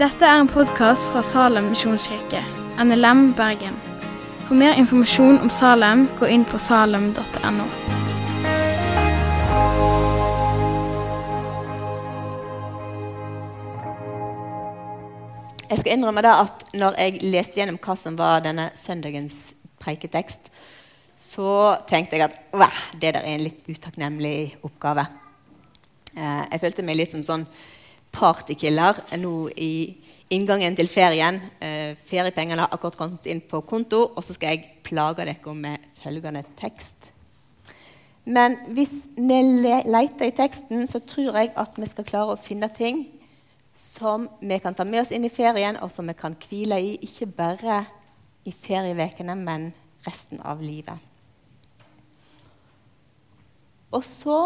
Dette 0.00 0.24
er 0.24 0.38
en 0.40 0.48
podkast 0.48 1.10
fra 1.12 1.20
Salem 1.20 1.66
misjonskirke, 1.74 2.40
NLM 2.80 3.34
Bergen. 3.36 3.76
For 4.46 4.56
mer 4.56 4.78
informasjon 4.80 5.36
om 5.44 5.50
Salem, 5.52 6.06
gå 6.16 6.30
inn 6.32 6.46
på 6.48 6.56
salem.no. 6.56 7.66
Jeg 15.70 15.78
skal 15.82 15.92
innrømme 15.94 16.24
da 16.24 16.38
at 16.46 16.64
når 16.72 16.96
jeg 16.96 17.20
leste 17.28 17.60
gjennom 17.60 17.76
hva 17.84 17.94
som 18.00 18.16
var 18.16 18.40
denne 18.48 18.70
søndagens 18.80 19.50
preiketekst, 19.84 20.48
så 21.20 21.76
tenkte 21.92 22.16
jeg 22.16 22.30
at 22.32 22.40
det 22.96 23.12
der 23.12 23.20
er 23.20 23.34
en 23.36 23.50
litt 23.50 23.68
utakknemlig 23.68 24.56
oppgave. 24.64 25.04
Eh, 26.16 26.42
jeg 26.50 26.62
følte 26.62 26.84
meg 26.86 26.98
litt 26.98 27.14
som 27.14 27.22
sånn 27.26 27.46
partykiller 28.14 28.98
nå 29.20 29.34
i 29.54 29.72
inngangen 30.30 30.76
til 30.78 30.90
ferien. 30.90 31.40
Eh, 31.62 31.94
feriepengene 31.98 32.66
har 32.66 32.74
akkurat 32.74 32.98
kommet 32.98 33.26
inn 33.30 33.42
på 33.42 33.62
konto, 33.66 34.10
og 34.14 34.24
så 34.24 34.34
skal 34.34 34.56
jeg 34.56 34.82
plage 34.86 35.26
dere 35.26 35.54
med 35.54 35.90
følgende 36.02 36.44
tekst. 36.58 37.12
Men 38.24 38.58
hvis 38.74 39.08
vi 39.16 39.38
leter 39.88 40.28
i 40.28 40.34
teksten, 40.36 40.86
så 40.86 41.00
tror 41.00 41.38
jeg 41.38 41.52
at 41.56 41.78
vi 41.78 41.88
skal 41.88 42.06
klare 42.06 42.34
å 42.36 42.40
finne 42.40 42.68
ting 42.68 43.06
som 43.74 44.28
vi 44.40 44.58
kan 44.60 44.74
ta 44.74 44.84
med 44.84 45.00
oss 45.02 45.12
inn 45.14 45.24
i 45.24 45.32
ferien, 45.32 45.78
og 45.80 45.90
som 45.90 46.06
vi 46.06 46.14
kan 46.18 46.36
hvile 46.36 46.78
i, 46.82 46.96
ikke 47.06 47.30
bare 47.36 47.84
i 48.44 48.52
ferievekene, 48.52 49.34
men 49.38 49.70
resten 50.06 50.40
av 50.44 50.60
livet. 50.62 50.98
Og 53.90 54.04
så 54.06 54.38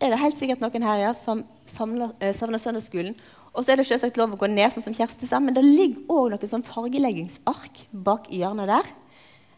er 0.00 0.12
det 0.12 0.20
helt 0.20 0.36
sikkert 0.36 0.62
noen 0.62 0.84
her 0.84 1.00
ja, 1.00 1.12
som 1.16 1.42
savner, 1.68 2.12
eh, 2.20 2.34
savner 2.36 2.60
søndagsskolen. 2.60 3.16
Og 3.56 3.64
så 3.64 3.72
er 3.72 3.80
det 3.80 3.86
selvsagt 3.88 4.18
lov 4.20 4.34
å 4.34 4.40
gå 4.40 4.48
ned, 4.52 4.68
sånn 4.72 4.84
som 4.84 4.96
Kjersti 4.96 5.28
sa, 5.28 5.40
men 5.40 5.56
det 5.56 5.64
ligger 5.64 6.10
òg 6.12 6.34
noen 6.34 6.50
sånn 6.50 6.66
fargeleggingsark 6.66 7.86
bak 7.92 8.28
i 8.28 8.42
hjørnet 8.42 8.68
der. 8.68 8.90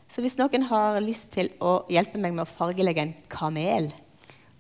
Så 0.09 0.23
hvis 0.25 0.39
noen 0.39 0.69
har 0.71 1.01
lyst 1.05 1.35
til 1.35 1.51
å 1.61 1.83
hjelpe 1.91 2.21
meg 2.23 2.37
med 2.37 2.47
å 2.47 2.49
fargelegge 2.49 3.03
en 3.03 3.17
kamel, 3.29 3.91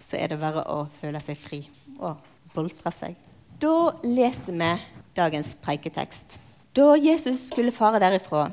så 0.02 0.18
er 0.18 0.32
det 0.32 0.40
bare 0.42 0.66
å 0.66 0.82
føle 0.98 1.22
seg 1.22 1.38
fri 1.38 1.62
og 1.96 2.18
boltre 2.54 2.92
seg. 2.94 3.14
Da 3.62 3.94
leser 4.04 4.58
vi 4.58 4.72
dagens 5.16 5.54
preiketekst. 5.62 6.38
Da 6.76 6.92
Jesus 6.98 7.48
skulle 7.48 7.74
fare 7.74 8.02
derifra, 8.02 8.48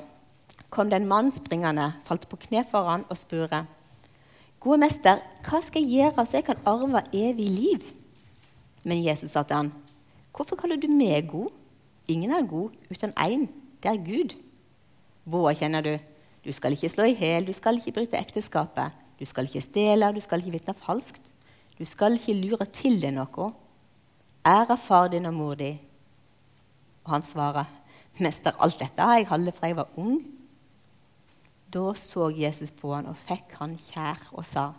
kom 0.73 0.89
det 0.89 1.01
en 1.01 1.09
mann 1.09 1.33
springende, 1.33 1.91
falt 2.07 2.29
på 2.29 2.39
kne 2.47 2.63
foran 2.65 3.05
og 3.09 3.19
spurte. 3.19 3.65
Gode 4.65 4.81
mester, 4.81 5.19
hva 5.45 5.59
skal 5.61 5.83
jeg 5.85 6.09
gjøre 6.09 6.23
så 6.25 6.39
jeg 6.39 6.47
kan 6.47 6.61
arve 6.65 7.03
evig 7.13 7.45
liv? 7.53 7.83
Men 8.81 9.03
Jesus 9.05 9.35
sa 9.35 9.43
til 9.45 9.59
han, 9.59 9.69
hvorfor 10.33 10.57
kaller 10.57 10.79
du 10.81 10.87
meg 10.89 11.27
god? 11.29 11.51
Ingen 12.09 12.33
er 12.33 12.47
god 12.49 12.73
uten 12.89 13.13
én, 13.21 13.45
det 13.83 13.91
er 13.91 14.01
Gud. 14.01 14.33
Hva 15.29 15.53
kjenner 15.53 15.85
du? 15.85 15.93
Du 16.41 16.49
skal 16.53 16.73
ikke 16.73 16.89
slå 16.89 17.05
i 17.11 17.13
hjel, 17.13 17.45
du 17.45 17.53
skal 17.53 17.77
ikke 17.77 17.93
bryte 17.99 18.17
ekteskapet. 18.17 18.93
Du 19.19 19.25
skal 19.29 19.45
ikke 19.45 19.61
stjele, 19.61 20.09
du 20.13 20.21
skal 20.21 20.41
ikke 20.41 20.57
vitne 20.57 20.73
falskt. 20.77 21.29
Du 21.77 21.85
skal 21.85 22.17
ikke 22.17 22.35
lure 22.41 22.65
til 22.65 22.97
deg 23.01 23.13
noe. 23.13 23.51
Ære 24.45 24.77
far 24.81 25.13
din 25.13 25.29
og 25.29 25.33
mor 25.37 25.55
di. 25.61 25.75
Og 27.05 27.13
han 27.13 27.25
svarer, 27.25 27.69
Mester, 28.17 28.57
alt 28.57 28.81
dette 28.81 29.01
har 29.01 29.19
jeg 29.19 29.29
holdt 29.29 29.57
fra 29.57 29.69
jeg 29.69 29.77
var 29.77 29.93
ung. 30.01 30.19
Da 31.73 31.93
så 31.97 32.29
Jesus 32.31 32.71
på 32.71 32.93
han 32.93 33.09
og 33.09 33.17
fikk 33.19 33.57
han 33.59 33.75
kjær 33.79 34.27
og 34.33 34.45
sa, 34.47 34.73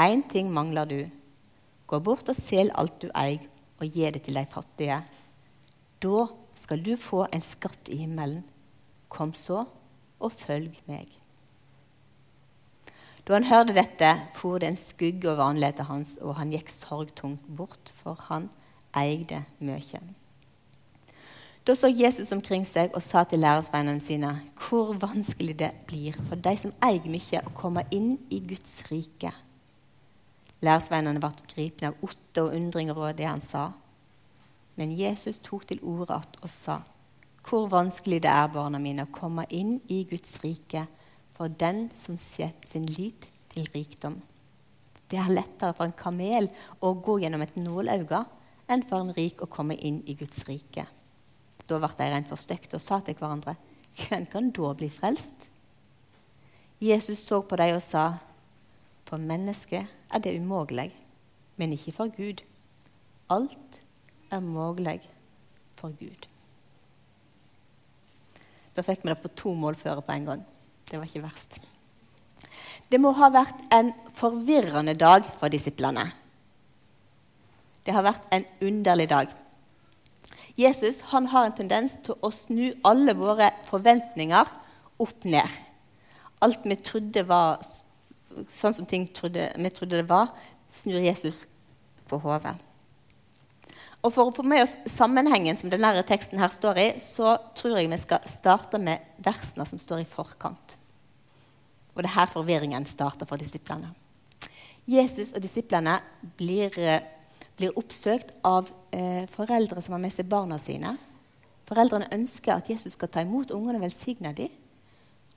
Én 0.00 0.22
ting 0.28 0.48
mangler 0.52 0.88
du. 0.88 1.00
Gå 1.86 1.98
bort 2.00 2.28
og 2.32 2.38
selg 2.38 2.72
alt 2.80 3.02
du 3.02 3.10
eier, 3.14 3.44
og 3.78 3.86
gi 3.86 4.08
det 4.14 4.22
til 4.24 4.38
de 4.38 4.46
fattige. 4.48 5.02
Da 6.02 6.26
skal 6.58 6.82
du 6.82 6.94
få 6.96 7.26
en 7.28 7.44
skatt 7.44 7.90
i 7.92 8.00
himmelen. 8.02 8.44
Kom 9.12 9.34
så 9.36 9.66
og 10.22 10.32
følg 10.32 10.78
meg. 10.88 11.10
Da 13.26 13.36
han 13.36 13.46
hørte 13.46 13.76
dette, 13.76 14.08
for 14.34 14.58
det 14.58 14.72
en 14.72 14.80
skugge 14.80 15.30
over 15.30 15.44
åndeligheten 15.44 15.86
hans, 15.86 16.16
og 16.22 16.38
han 16.40 16.50
gikk 16.54 16.72
sorgtungt 16.72 17.44
bort, 17.46 17.92
for 17.94 18.18
han 18.30 18.48
eide 18.98 19.44
mye. 19.62 20.00
Da 21.62 21.76
så 21.78 21.86
Jesus 21.86 22.32
omkring 22.34 22.64
seg 22.66 22.90
og 22.90 23.04
sa 23.06 23.20
til 23.22 23.38
læresveinene 23.38 24.02
sine 24.02 24.32
hvor 24.58 24.96
vanskelig 24.98 25.54
det 25.60 25.68
blir 25.86 26.16
for 26.26 26.34
de 26.34 26.56
som 26.58 26.72
eier 26.82 27.04
mye, 27.06 27.38
å 27.38 27.52
komme 27.54 27.84
inn 27.94 28.16
i 28.34 28.40
Guds 28.42 28.80
rike. 28.88 29.30
Læresveinene 30.58 31.22
ble 31.22 31.30
gripne 31.52 31.92
av 31.92 32.00
otte 32.02 32.42
og 32.42 32.56
undring 32.56 32.90
over 32.90 33.14
det 33.14 33.28
han 33.28 33.42
sa. 33.44 33.68
Men 34.74 34.94
Jesus 34.98 35.38
tok 35.38 35.68
til 35.68 35.78
orde 35.86 36.16
igjen 36.16 36.42
og 36.42 36.50
sa, 36.50 36.76
hvor 37.46 37.68
vanskelig 37.70 38.18
det 38.24 38.30
er, 38.30 38.50
barna 38.50 38.80
mine, 38.82 39.06
å 39.06 39.14
komme 39.14 39.44
inn 39.54 39.76
i 39.86 40.00
Guds 40.10 40.40
rike 40.42 40.82
for 41.36 41.46
den 41.46 41.84
som 41.94 42.18
setter 42.18 42.72
sin 42.72 42.88
lit 42.96 43.28
til 43.54 43.68
rikdom. 43.74 44.16
Det 45.10 45.20
er 45.20 45.30
lettere 45.30 45.76
for 45.76 45.86
en 45.86 45.94
kamel 45.94 46.50
å 46.80 46.90
gå 46.94 47.20
gjennom 47.22 47.46
et 47.46 47.54
nålauge 47.60 48.24
enn 48.66 48.82
for 48.88 49.04
en 49.04 49.14
rik 49.14 49.44
å 49.44 49.50
komme 49.50 49.78
inn 49.78 50.00
i 50.10 50.16
Guds 50.18 50.42
rike. 50.50 50.88
Da 51.72 51.78
ble 51.80 51.88
de 51.96 52.08
rent 52.12 52.28
forstøkt 52.28 52.74
og 52.76 52.82
sa 52.84 52.98
til 53.00 53.16
hverandre, 53.16 53.54
hvem 53.96 54.26
kan 54.28 54.50
da 54.52 54.74
bli 54.76 54.90
frelst? 54.92 55.48
Jesus 56.82 57.22
så 57.24 57.40
på 57.46 57.56
dem 57.56 57.76
og 57.78 57.84
sa, 57.84 58.18
for 59.08 59.20
mennesket 59.20 59.88
er 60.12 60.20
det 60.20 60.34
umulig, 60.36 60.90
men 61.56 61.72
ikke 61.72 61.94
for 61.96 62.12
Gud. 62.12 62.42
Alt 63.32 63.80
er 64.32 64.44
mulig 64.44 65.00
for 65.78 65.94
Gud. 65.96 66.28
Da 68.76 68.84
fikk 68.84 69.04
vi 69.04 69.12
det 69.12 69.20
på 69.22 69.32
to 69.36 69.52
målføre 69.56 70.04
på 70.04 70.16
en 70.16 70.28
gang. 70.28 70.42
Det 70.88 70.98
var 70.98 71.08
ikke 71.08 71.24
verst. 71.24 71.60
Det 72.92 73.00
må 73.00 73.14
ha 73.16 73.30
vært 73.32 73.60
en 73.72 73.92
forvirrende 74.16 74.96
dag 74.98 75.28
for 75.38 75.52
disiplene. 75.52 76.04
Det 77.84 77.94
har 77.96 78.04
vært 78.04 78.28
en 78.34 78.44
underlig 78.68 79.08
dag. 79.08 79.32
Jesus 80.58 81.00
han 81.12 81.26
har 81.32 81.46
en 81.46 81.56
tendens 81.56 81.96
til 82.04 82.18
å 82.20 82.32
snu 82.34 82.72
alle 82.84 83.14
våre 83.16 83.50
forventninger 83.68 84.50
opp 85.02 85.24
ned. 85.24 85.60
Alt 86.42 86.66
vi 86.68 86.76
trodde 86.76 87.24
var 87.28 87.62
sånn 88.50 88.76
som 88.76 88.88
ting 88.88 89.06
trodde, 89.14 89.50
vi 89.56 89.70
trodde 89.72 90.00
det 90.00 90.08
var, 90.10 90.32
snur 90.72 91.00
Jesus 91.00 91.44
på 92.08 92.20
hodet. 92.20 92.54
Og 94.02 94.10
For 94.10 94.28
å 94.28 94.34
få 94.34 94.42
med 94.42 94.64
oss 94.64 94.74
sammenhengen 94.90 95.56
som 95.58 95.70
denne 95.70 96.02
teksten 96.06 96.40
her 96.42 96.50
står 96.50 96.80
i, 96.82 96.86
så 96.98 97.36
tror 97.54 97.78
jeg 97.78 97.90
vi 97.92 98.00
skal 98.02 98.24
starte 98.26 98.80
med 98.82 99.04
versene 99.22 99.66
som 99.68 99.78
står 99.78 100.02
i 100.02 100.08
forkant. 100.08 100.76
Og 101.94 102.02
det 102.02 102.10
er 102.10 102.16
her 102.16 102.32
forvirringen 102.32 102.88
starter 102.88 103.28
for 103.28 103.38
disiplene. 103.38 103.92
Jesus 104.90 105.30
og 105.30 105.42
disiplene 105.44 106.00
blir 106.38 106.74
blir 107.56 107.76
oppsøkt 107.78 108.32
av 108.46 108.70
eh, 108.90 109.24
foreldre 109.30 109.82
som 109.82 109.96
har 109.96 110.02
med 110.02 110.14
seg 110.14 110.28
barna 110.30 110.58
sine. 110.60 110.96
Foreldrene 111.68 112.10
ønsker 112.14 112.56
at 112.56 112.70
Jesus 112.70 112.96
skal 112.96 113.10
ta 113.12 113.22
imot 113.24 113.52
ungene 113.54 113.78
og 113.80 113.86
velsigne 113.86 114.32
dem. 114.36 114.52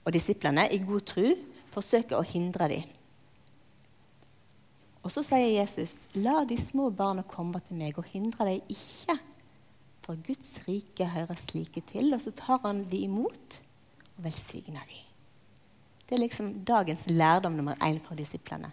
Og 0.05 0.13
disiplene, 0.13 0.67
i 0.69 0.81
god 0.85 1.05
tro, 1.09 1.31
forsøker 1.73 2.17
å 2.19 2.27
hindre 2.27 2.69
dem. 2.71 2.91
Og 5.05 5.13
så 5.13 5.21
sier 5.21 5.61
Jesus, 5.61 6.07
'La 6.15 6.43
de 6.45 6.57
små 6.57 6.89
barna 6.89 7.21
komme 7.21 7.59
til 7.61 7.77
meg, 7.77 7.97
og 7.97 8.09
hindre 8.09 8.45
dem 8.45 8.61
ikke.' 8.69 9.19
For 10.05 10.17
Guds 10.21 10.67
rike 10.67 11.05
hører 11.05 11.37
slike 11.37 11.81
til. 11.81 12.13
Og 12.13 12.21
så 12.21 12.31
tar 12.31 12.59
han 12.61 12.83
de 12.89 12.97
imot 13.07 13.61
og 14.17 14.23
velsigner 14.23 14.85
dem. 14.85 15.01
Det 16.05 16.13
er 16.15 16.21
liksom 16.21 16.51
dagens 16.65 17.07
lærdom 17.09 17.57
nummer 17.57 17.75
én 17.81 17.97
for 18.05 18.15
disiplene. 18.15 18.69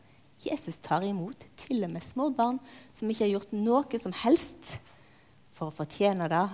Jesus 0.47 0.81
tar 0.83 1.05
imot 1.07 1.47
til 1.61 1.85
og 1.87 1.93
med 1.93 2.05
små 2.05 2.31
barn 2.35 2.59
som 2.95 3.11
ikke 3.11 3.27
har 3.27 3.35
gjort 3.37 3.55
noe 3.55 4.01
som 4.03 4.15
helst 4.25 4.77
for 5.53 5.71
å 5.71 5.77
fortjene 5.77 6.29
det. 6.33 6.45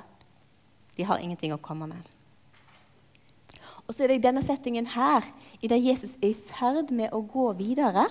De 0.98 1.06
har 1.06 1.22
ingenting 1.22 1.54
å 1.54 1.62
komme 1.62 1.88
med. 1.90 2.06
Og 3.88 3.94
så 3.94 4.04
er 4.04 4.12
det 4.12 4.18
i 4.18 4.26
denne 4.26 4.42
settingen 4.44 4.90
her, 4.92 5.24
i 5.64 5.70
der 5.70 5.80
Jesus 5.80 6.18
er 6.20 6.34
i 6.34 6.36
ferd 6.36 6.92
med 6.92 7.14
å 7.16 7.22
gå 7.24 7.46
videre, 7.56 8.04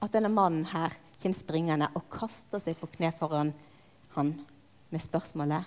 at 0.00 0.14
denne 0.14 0.30
mannen 0.32 0.64
her 0.70 0.94
kommer 1.18 1.36
springende 1.36 1.90
og 1.98 2.06
kaster 2.12 2.62
seg 2.62 2.78
på 2.78 2.88
kne 2.94 3.10
foran 3.18 3.50
han 4.14 4.32
med 4.88 5.02
spørsmålet 5.02 5.66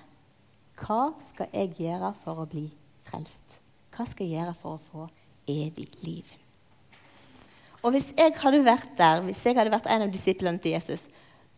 Hva 0.79 1.11
skal 1.21 1.51
jeg 1.53 1.75
gjøre 1.83 2.13
for 2.23 2.41
å 2.41 2.47
bli 2.49 2.69
frelst? 3.05 3.59
Hva 3.91 4.07
skal 4.07 4.25
jeg 4.25 4.39
gjøre 4.39 4.55
for 4.57 4.77
å 4.77 4.81
få 4.81 5.09
evig 5.51 5.91
liv? 6.05 6.31
Og 7.81 7.95
hvis 7.95 8.11
jeg 8.17 8.35
hadde 8.37 8.61
vært 8.65 8.93
der, 8.97 9.23
hvis 9.25 9.41
jeg 9.45 9.57
hadde 9.57 9.73
vært 9.73 9.89
en 9.89 10.05
av 10.05 10.13
disiplene 10.13 10.61
til 10.61 10.75
Jesus, 10.75 11.07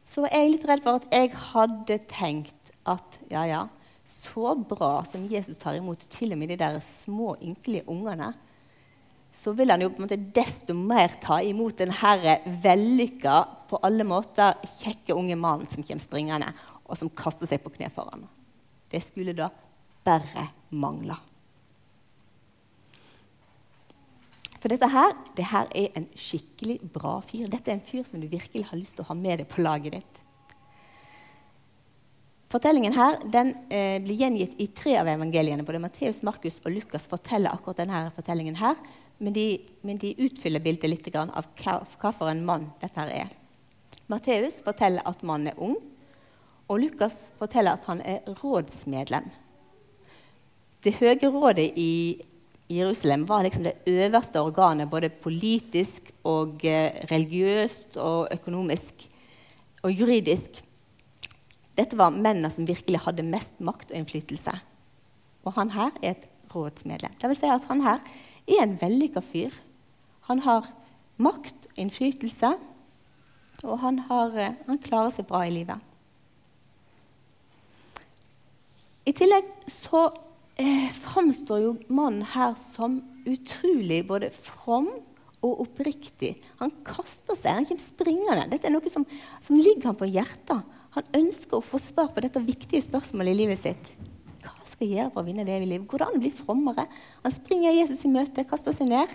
så 0.07 0.23
var 0.23 0.35
jeg 0.35 0.51
litt 0.53 0.67
redd 0.67 0.83
for 0.83 0.99
at 0.99 1.07
jeg 1.11 1.31
hadde 1.51 1.97
tenkt 2.11 2.71
at 2.87 3.19
ja, 3.31 3.43
ja, 3.47 3.61
så 4.07 4.53
bra 4.55 5.01
som 5.07 5.27
Jesus 5.31 5.59
tar 5.59 5.77
imot 5.79 6.03
til 6.11 6.35
og 6.35 6.39
med 6.39 6.51
de 6.53 6.59
der 6.59 6.79
små, 6.83 7.35
ynkelige 7.41 7.87
ungene. 7.87 8.33
så 9.33 9.51
vil 9.57 9.71
han 9.71 9.81
jo 9.81 9.89
på 9.89 9.97
en 9.97 10.05
måte 10.05 10.19
desto 10.35 10.75
mer 10.77 11.15
ta 11.21 11.39
imot 11.41 11.79
den 11.81 11.89
her 11.89 12.43
vellykka, 12.45 13.37
på 13.69 13.79
alle 13.81 14.05
måter 14.05 14.59
kjekke 14.61 15.15
unge 15.17 15.35
mannen 15.35 15.65
som 15.67 15.81
kommer 15.81 16.03
springende, 16.03 16.51
og 16.85 16.99
som 16.99 17.09
kaster 17.09 17.49
seg 17.49 17.63
på 17.63 17.73
kne 17.73 17.89
foran. 17.89 18.27
Det 18.91 19.01
skulle 19.01 19.33
da 19.33 19.49
bare 20.05 20.45
mangle. 20.69 21.17
For 24.63 24.71
dette 24.71 24.87
her, 24.87 25.11
det 25.35 25.43
her 25.51 25.67
er 25.75 25.89
en 25.99 26.05
skikkelig 26.15 26.77
bra 26.95 27.17
fyr. 27.27 27.49
Dette 27.51 27.67
er 27.67 27.75
en 27.75 27.83
fyr 27.83 28.05
som 28.07 28.21
du 28.21 28.29
virkelig 28.31 28.63
har 28.69 28.79
lyst 28.79 28.95
til 28.95 29.03
å 29.03 29.09
ha 29.09 29.17
med 29.19 29.41
deg 29.41 29.49
på 29.51 29.59
laget 29.59 29.97
ditt. 29.97 30.21
Fortellingen 32.47 32.95
her 32.95 33.17
den, 33.27 33.51
eh, 33.67 33.99
blir 33.99 34.15
gjengitt 34.15 34.55
i 34.61 34.67
tre 34.67 34.95
av 35.01 35.07
evangeliene. 35.07 35.65
Både 35.67 35.81
Matteus, 35.81 36.23
Markus 36.23 36.61
og 36.63 36.71
Lukas 36.71 37.07
forteller 37.07 37.51
akkurat 37.51 37.75
denne 37.75 38.09
fortellingen 38.15 38.55
her, 38.55 38.77
men 39.19 39.33
de, 39.33 39.65
men 39.83 39.97
de 39.97 40.15
utfyller 40.15 40.63
bildet 40.63 40.89
litt 40.89 41.13
av 41.13 41.45
hva, 41.57 42.13
for 42.13 42.29
en 42.29 42.45
mann 42.45 42.71
dette 42.79 42.95
her 42.95 43.09
er. 43.09 43.29
Matteus 44.07 44.61
forteller 44.61 45.01
at 45.05 45.23
mannen 45.23 45.47
er 45.47 45.59
ung, 45.59 45.75
og 46.69 46.79
Lukas 46.79 47.31
forteller 47.37 47.73
at 47.73 47.83
han 47.83 47.99
er 47.99 48.21
rådsmedlem. 48.21 49.29
Det 50.83 50.93
høye 51.01 51.19
rådet 51.19 51.73
i 51.75 52.23
Jerusalem 52.71 53.25
var 53.27 53.43
liksom 53.43 53.63
det 53.63 53.75
øverste 53.87 54.41
organet 54.41 54.89
både 54.89 55.09
politisk 55.09 56.11
og 56.23 56.63
eh, 56.65 56.95
religiøst 57.11 57.97
og 57.97 58.27
økonomisk 58.31 59.07
og 59.83 59.91
juridisk. 59.91 60.63
Dette 61.77 61.97
var 61.97 62.13
mennene 62.13 62.51
som 62.53 62.67
virkelig 62.67 63.01
hadde 63.03 63.25
mest 63.27 63.59
makt 63.59 63.91
og 63.91 63.97
innflytelse. 63.97 64.53
Og 65.43 65.53
han 65.57 65.73
her 65.75 65.91
er 66.01 66.15
et 66.15 66.27
rådsmedlem. 66.53 67.13
Det 67.21 67.29
vil 67.29 67.39
si 67.39 67.49
at 67.51 67.67
han 67.67 67.83
her 67.83 67.99
er 68.47 68.63
en 68.63 68.77
vellykka 68.81 69.23
fyr. 69.25 69.55
Han 70.29 70.39
har 70.45 70.69
makt 71.17 71.67
og 71.67 71.81
innflytelse, 71.83 72.53
og 73.63 73.79
han, 73.79 73.99
har, 74.07 74.37
eh, 74.37 74.55
han 74.67 74.79
klarer 74.79 75.11
seg 75.11 75.27
bra 75.27 75.43
i 75.47 75.53
livet. 75.53 75.79
I 79.03 79.11
tillegg 79.11 79.49
så 79.67 80.07
eh, 80.59 80.91
framstår 80.95 81.63
jo 81.63 81.73
mannen 81.87 82.25
her 82.33 82.55
som 82.59 83.01
utrolig 83.25 84.03
både 84.07 84.29
from 84.33 84.89
og 85.43 85.65
oppriktig. 85.65 86.37
Han 86.61 86.71
kaster 86.87 87.35
seg, 87.35 87.57
han 87.59 87.67
kommer 87.67 87.83
springende. 87.83 88.47
Dette 88.51 88.69
er 88.69 88.75
noe 88.75 88.91
som, 88.91 89.05
som 89.43 89.59
ligger 89.59 89.91
ham 89.91 89.99
på 89.99 90.07
hjertet. 90.07 90.63
Han 90.95 91.09
ønsker 91.19 91.57
å 91.57 91.65
få 91.65 91.81
svar 91.81 92.11
på 92.13 92.23
dette 92.23 92.41
viktige 92.43 92.83
spørsmålet 92.85 93.33
i 93.33 93.39
livet 93.41 93.59
sitt. 93.59 93.91
Hva 94.43 94.53
skal 94.69 94.87
jeg 94.87 94.99
gjøre 94.99 95.11
for 95.15 95.23
å 95.23 95.27
vinne 95.27 95.45
det 95.47 95.57
i 95.57 95.65
livet? 95.65 95.87
Hvordan 95.89 96.21
bli 96.21 96.31
frommere? 96.35 96.85
Han 97.25 97.35
springer 97.35 97.75
Jesus 97.75 98.05
i 98.07 98.13
møte, 98.13 98.47
kaster 98.47 98.75
seg 98.75 98.91
ned 98.91 99.11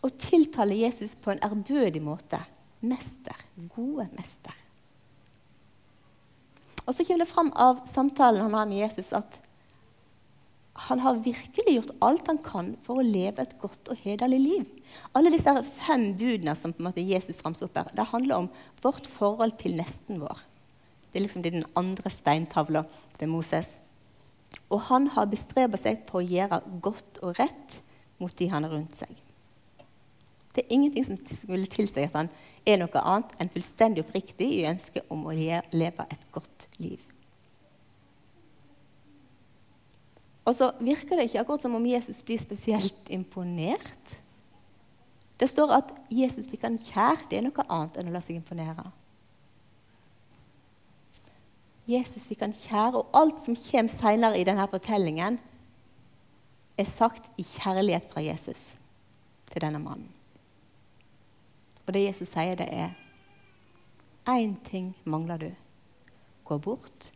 og 0.00 0.16
tiltaler 0.16 0.78
Jesus 0.86 1.12
på 1.18 1.34
en 1.34 1.42
ærbødig 1.44 2.00
måte. 2.00 2.40
Mester. 2.80 3.36
Gode 3.74 4.06
mester. 4.16 4.54
Og 6.86 6.94
så 6.96 7.04
kommer 7.04 7.26
det 7.26 7.30
fram 7.30 7.50
av 7.52 7.82
samtalen 7.90 8.40
han 8.46 8.56
har 8.56 8.68
med 8.70 8.80
Jesus, 8.80 9.12
at 9.12 9.36
han 10.86 11.02
har 11.04 11.20
virkelig 11.24 11.74
gjort 11.74 11.90
alt 12.00 12.28
han 12.30 12.38
kan 12.44 12.70
for 12.80 13.00
å 13.00 13.04
leve 13.04 13.42
et 13.42 13.56
godt 13.60 13.90
og 13.92 14.00
hederlig 14.00 14.38
liv. 14.40 14.68
Alle 15.16 15.32
disse 15.32 15.52
fem 15.74 16.10
budene 16.18 16.54
som 16.56 16.72
på 16.72 16.80
en 16.80 16.88
måte 16.88 17.04
Jesus 17.04 17.42
ramser 17.44 17.68
opp 17.68 17.76
her, 17.76 17.90
det 17.96 18.08
handler 18.12 18.44
om 18.44 18.48
vårt 18.82 19.08
forhold 19.10 19.58
til 19.60 19.76
nesten 19.76 20.22
vår. 20.22 20.40
Det 21.10 21.20
er 21.20 21.26
liksom 21.26 21.44
den 21.44 21.66
andre 21.76 22.12
steintavla 22.12 22.84
til 23.18 23.32
Moses. 23.32 23.76
Og 24.70 24.80
han 24.88 25.10
har 25.14 25.30
bestreba 25.30 25.78
seg 25.78 26.06
på 26.08 26.20
å 26.20 26.26
gjøre 26.26 26.62
godt 26.82 27.20
og 27.26 27.36
rett 27.38 27.80
mot 28.22 28.34
de 28.38 28.48
han 28.50 28.66
har 28.66 28.74
rundt 28.74 28.96
seg. 29.02 29.12
Det 30.54 30.64
er 30.64 30.74
ingenting 30.74 31.06
som 31.06 31.20
skulle 31.22 31.70
tilsi 31.70 32.08
at 32.08 32.16
han 32.16 32.32
er 32.66 32.80
noe 32.80 33.04
annet 33.04 33.36
enn 33.38 33.52
fullstendig 33.52 34.02
oppriktig 34.06 34.48
i 34.56 34.66
ønsket 34.70 35.12
om 35.12 35.28
å 35.28 35.36
leve 35.36 36.06
et 36.08 36.24
godt 36.34 36.66
liv. 36.82 37.04
Og 40.48 40.56
så 40.56 40.70
virker 40.80 41.18
det 41.18 41.28
ikke 41.28 41.42
akkurat 41.42 41.62
som 41.62 41.74
om 41.76 41.86
Jesus 41.86 42.22
blir 42.26 42.40
spesielt 42.40 43.10
imponert. 43.12 44.16
Det 45.40 45.48
står 45.48 45.72
at 45.76 45.92
Jesus 46.12 46.48
fikk 46.50 46.64
han 46.66 46.78
kjær. 46.80 47.26
Det 47.28 47.38
er 47.38 47.46
noe 47.46 47.66
annet 47.68 48.00
enn 48.00 48.10
å 48.10 48.14
la 48.14 48.22
seg 48.24 48.40
imponere. 48.40 48.88
Jesus 51.90 52.26
fikk 52.28 52.44
han 52.44 52.54
kjære, 52.54 53.00
og 53.00 53.16
alt 53.16 53.42
som 53.42 53.56
kommer 53.58 53.92
senere 53.92 54.38
i 54.38 54.46
denne 54.46 54.66
fortellingen, 54.70 55.40
er 56.78 56.88
sagt 56.88 57.28
i 57.40 57.44
kjærlighet 57.44 58.06
fra 58.12 58.22
Jesus 58.24 58.74
til 59.50 59.64
denne 59.64 59.80
mannen. 59.82 60.08
Og 61.86 61.94
det 61.96 62.06
Jesus 62.06 62.30
sier, 62.30 62.54
det 62.56 62.68
er 62.70 62.96
Én 64.28 64.54
ting 64.64 64.92
mangler 65.04 65.40
du. 65.40 65.48
Gå 66.44 66.58
bort 66.62 67.10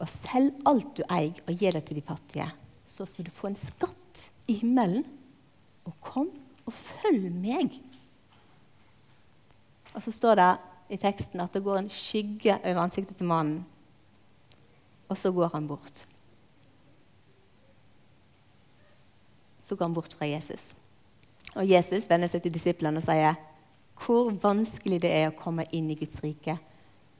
og 0.00 0.08
selg 0.10 0.54
alt 0.66 0.96
du 0.98 1.02
eier, 1.06 1.36
og 1.46 1.54
gi 1.54 1.70
det 1.70 1.84
til 1.86 1.98
de 1.98 2.04
fattige. 2.04 2.48
Så 2.88 3.06
skal 3.08 3.26
du 3.26 3.32
få 3.34 3.50
en 3.50 3.58
skatt 3.58 4.24
i 4.50 4.58
himmelen. 4.62 5.04
Og 5.86 5.94
kom 6.00 6.30
og 6.66 6.72
følg 6.72 7.26
meg. 7.34 7.74
Og 9.94 10.02
så 10.02 10.12
står 10.14 10.38
det 10.38 10.50
i 10.92 10.98
teksten 11.00 11.40
at 11.42 11.54
det 11.54 11.64
går 11.64 11.80
en 11.80 11.90
skygge 11.92 12.58
over 12.58 12.82
ansiktet 12.84 13.16
til 13.16 13.28
mannen, 13.28 13.62
og 15.08 15.18
så 15.18 15.32
går 15.32 15.50
han 15.52 15.68
bort. 15.68 16.04
Så 19.62 19.76
går 19.76 19.86
han 19.86 19.94
bort 19.94 20.14
fra 20.18 20.28
Jesus. 20.28 20.72
Og 21.54 21.68
Jesus 21.68 22.08
vender 22.10 22.30
seg 22.32 22.44
til 22.44 22.54
disiplene 22.54 23.00
og 23.00 23.04
sier 23.04 23.36
hvor 24.02 24.32
vanskelig 24.42 25.02
det 25.04 25.10
er 25.14 25.28
å 25.28 25.36
komme 25.38 25.66
inn 25.76 25.90
i 25.92 25.96
Guds 26.00 26.22
rike 26.24 26.56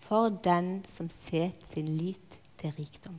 for 0.03 0.33
den 0.45 0.81
som 0.89 1.11
setter 1.13 1.69
sin 1.69 1.91
lit 1.99 2.32
til 2.63 2.75
rikdom. 2.79 3.19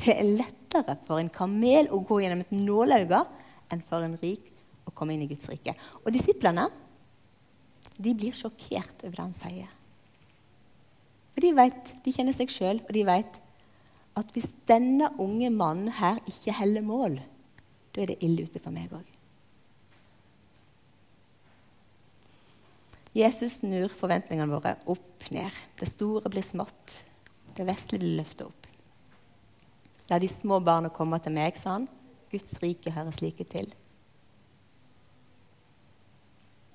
Det 0.00 0.14
er 0.14 0.28
lettere 0.28 0.96
for 1.06 1.20
en 1.20 1.32
kamel 1.32 1.90
å 1.92 2.00
gå 2.06 2.22
gjennom 2.22 2.44
et 2.44 2.54
nålauge 2.54 3.20
enn 3.70 3.82
for 3.86 4.04
en 4.04 4.16
rik 4.22 4.46
å 4.88 4.94
komme 4.96 5.14
inn 5.14 5.26
i 5.26 5.30
Guds 5.30 5.50
rike. 5.52 5.74
Og 6.04 6.12
disiplene 6.14 6.68
de 8.00 8.14
blir 8.16 8.34
sjokkert 8.36 9.04
over 9.04 9.16
det 9.16 9.26
han 9.26 9.36
sier. 9.36 9.68
For 11.34 11.44
de, 11.44 11.52
vet, 11.56 11.94
de 12.04 12.14
kjenner 12.14 12.36
seg 12.36 12.50
sjøl, 12.52 12.80
og 12.82 12.92
de 12.96 13.04
vet 13.06 13.38
at 14.18 14.32
hvis 14.34 14.50
denne 14.68 15.12
unge 15.22 15.50
mannen 15.54 15.92
her 16.00 16.18
ikke 16.28 16.56
heller 16.58 16.84
mål, 16.84 17.20
da 17.94 18.02
er 18.02 18.12
det 18.12 18.20
ille 18.24 18.48
ute 18.48 18.62
for 18.62 18.74
meg 18.74 18.92
òg. 18.94 19.06
Jesus 23.16 23.58
snur 23.58 23.90
forventningene 23.90 24.52
våre 24.52 24.76
opp 24.90 25.30
ned. 25.34 25.54
Det 25.78 25.88
store 25.90 26.30
blir 26.30 26.46
smått. 26.46 27.00
Det 27.60 27.66
vesle 27.68 27.98
blir 28.00 28.16
løftet 28.16 28.46
opp. 28.46 28.68
La 30.08 30.16
de 30.16 30.28
små 30.32 30.62
barna 30.64 30.88
komme 30.88 31.18
til 31.20 31.34
meg, 31.36 31.58
sa 31.60 31.74
han. 31.74 31.90
Guds 32.32 32.54
rike 32.62 32.88
hører 32.94 33.12
slike 33.12 33.44
til. 33.52 33.68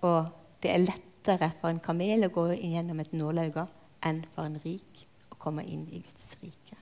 Og 0.06 0.30
det 0.62 0.70
er 0.70 0.84
lettere 0.84 1.50
for 1.58 1.72
en 1.72 1.82
kamel 1.82 2.28
å 2.28 2.30
gå 2.36 2.44
gjennom 2.54 3.02
et 3.02 3.18
nålauge 3.18 3.66
enn 4.06 4.22
for 4.36 4.46
en 4.46 4.60
rik 4.62 5.02
å 5.34 5.40
komme 5.42 5.66
inn 5.66 5.88
i 5.90 6.04
Guds 6.06 6.36
rike. 6.44 6.78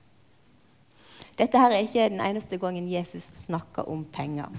Dette 1.40 1.64
her 1.64 1.72
er 1.72 1.88
ikke 1.88 2.10
den 2.12 2.20
eneste 2.20 2.60
gangen 2.60 2.92
Jesus 2.92 3.24
snakker 3.46 3.88
om 3.88 4.04
penger. 4.04 4.52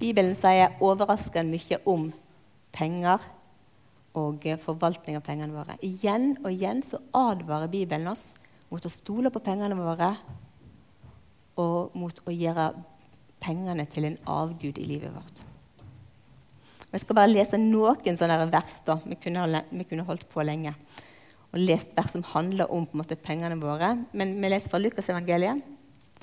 Bibelen 0.00 0.32
sier 0.38 0.80
overraskende 0.80 1.52
mye 1.52 1.84
om 1.84 2.08
penger 2.72 3.20
og 4.16 4.44
forvaltning 4.62 5.18
av 5.18 5.24
pengene 5.26 5.54
våre. 5.54 5.76
Igjen 5.84 6.36
og 6.42 6.50
igjen 6.52 6.80
så 6.86 7.00
advarer 7.16 7.70
Bibelen 7.70 8.08
oss 8.12 8.32
mot 8.68 8.84
å 8.84 8.92
stole 8.92 9.32
på 9.32 9.42
pengene 9.44 9.76
våre 9.78 10.12
og 11.58 11.94
mot 11.98 12.22
å 12.24 12.34
gjøre 12.34 12.70
pengene 13.42 13.86
til 13.90 14.08
en 14.08 14.18
avgud 14.30 14.78
i 14.78 14.86
livet 14.88 15.14
vårt. 15.14 15.44
Jeg 16.88 17.02
skal 17.02 17.18
bare 17.18 17.30
lese 17.30 17.58
noen 17.60 18.16
sånne 18.16 18.46
vers. 18.48 18.80
da. 18.86 18.96
Vi 19.04 19.18
kunne, 19.20 19.62
vi 19.70 19.84
kunne, 19.84 20.06
holdt 20.08 20.28
på 20.30 20.44
lenge 20.46 20.72
og 21.52 21.60
lest 21.60 21.94
vers 21.96 22.12
som 22.12 22.24
handler 22.34 22.70
om 22.72 22.86
måte, 22.96 23.16
pengene 23.16 23.56
våre. 23.60 23.94
Men 24.12 24.34
vi 24.40 24.48
leser 24.48 24.72
fra 24.72 24.80
Lukasevangeliet. 24.80 25.60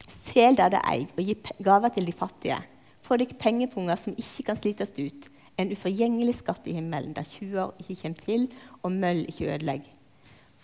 Sel 0.10 0.58
der 0.58 0.74
det 0.74 0.82
eier, 0.86 1.10
og 1.15 1.22
gi 1.24 1.36
gaver 1.63 1.94
til 1.94 2.06
de 2.06 2.13
fattige. 2.13 2.60
Få 3.06 3.18
dere 3.18 3.38
pengepunger 3.38 3.98
som 3.98 4.18
ikke 4.18 4.50
kan 4.50 4.58
slites 4.60 4.94
ut. 4.98 5.30
En 5.57 5.71
uforgjengelig 5.71 6.39
skatt 6.41 6.65
i 6.67 6.75
himmelen, 6.75 7.13
der 7.15 7.27
tjuver 7.27 7.75
ikke 7.79 8.01
kommer 8.01 8.25
til, 8.25 8.50
og 8.83 8.91
møll 8.91 9.24
ikke 9.29 9.53
ødelegger. 9.53 9.93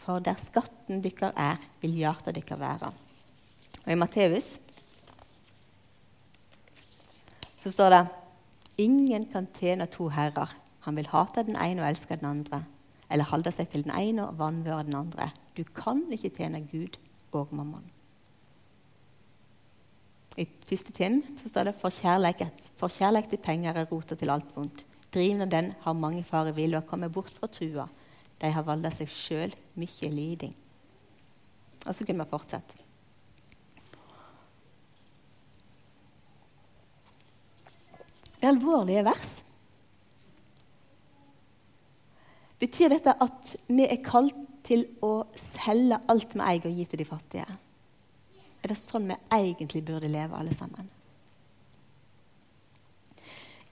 For 0.01 0.19
der 0.19 0.39
skatten 0.41 1.03
dykker 1.03 1.31
er, 1.37 1.61
vil 1.81 1.93
hjertet 1.95 2.35
dykker 2.35 2.59
være. 2.59 2.91
Og 3.85 3.91
i 3.91 3.97
Matteus 3.97 4.57
så 7.61 7.69
står 7.69 7.93
det 7.93 8.01
Ingen 8.81 9.27
kan 9.29 9.45
tjene 9.53 9.85
to 9.91 10.07
herrer. 10.09 10.55
Han 10.87 10.97
vil 10.97 11.09
hate 11.11 11.43
den 11.45 11.55
ene 11.59 11.83
og 11.83 11.91
elske 11.91 12.17
den 12.17 12.29
andre. 12.31 12.63
Eller 13.11 13.29
holde 13.29 13.51
seg 13.53 13.69
til 13.69 13.85
den 13.85 13.93
ene 13.93 14.25
og 14.25 14.39
vanvøre 14.39 14.87
den 14.87 14.97
andre. 14.97 15.29
Du 15.53 15.63
kan 15.63 16.01
ikke 16.09 16.33
tjene 16.39 16.63
Gud 16.71 16.97
og 17.31 17.51
mammon. 17.53 17.85
I 20.39 20.45
første 20.67 20.93
tim 20.95 21.19
så 21.39 21.49
står 21.51 21.67
det 21.67 21.75
for 21.75 21.91
kjærlighet, 21.91 22.69
for 22.79 22.93
kjærlighet 22.93 23.33
til 23.33 23.41
penger 23.43 23.75
er 23.75 23.89
rota 23.89 24.15
til 24.15 24.31
alt 24.31 24.47
vondt. 24.55 24.85
Drivende 25.11 25.49
den 25.51 25.73
har 25.83 25.97
mange 25.97 26.23
farer 26.23 26.55
ville 26.55 26.79
og 26.79 26.87
kommet 26.87 27.11
bort 27.11 27.33
fra 27.35 27.49
trua. 27.51 27.89
De 28.39 28.51
har 28.51 28.63
valgt 28.63 28.95
seg 28.95 29.11
sjøl 29.11 29.55
mye 29.75 30.11
liding. 30.13 30.53
Og 31.85 31.95
så 31.95 32.05
kunne 32.05 32.23
vi 32.23 32.31
fortsette. 32.31 32.77
Det 38.41 38.47
er 38.47 38.53
alvorlige 38.55 39.03
vers. 39.05 39.33
Betyr 42.61 42.93
dette 42.93 43.13
at 43.21 43.51
vi 43.67 43.85
er 43.85 43.99
kalt 44.05 44.37
til 44.65 44.87
å 45.05 45.25
selge 45.37 45.99
alt 46.09 46.33
vi 46.33 46.41
eier, 46.45 46.65
og 46.69 46.79
gi 46.79 46.87
til 46.89 47.01
de 47.01 47.07
fattige? 47.09 47.45
Er 48.61 48.71
det 48.71 48.77
sånn 48.77 49.09
vi 49.09 49.17
egentlig 49.33 49.83
burde 49.85 50.09
leve, 50.11 50.37
alle 50.37 50.53
sammen? 50.53 50.89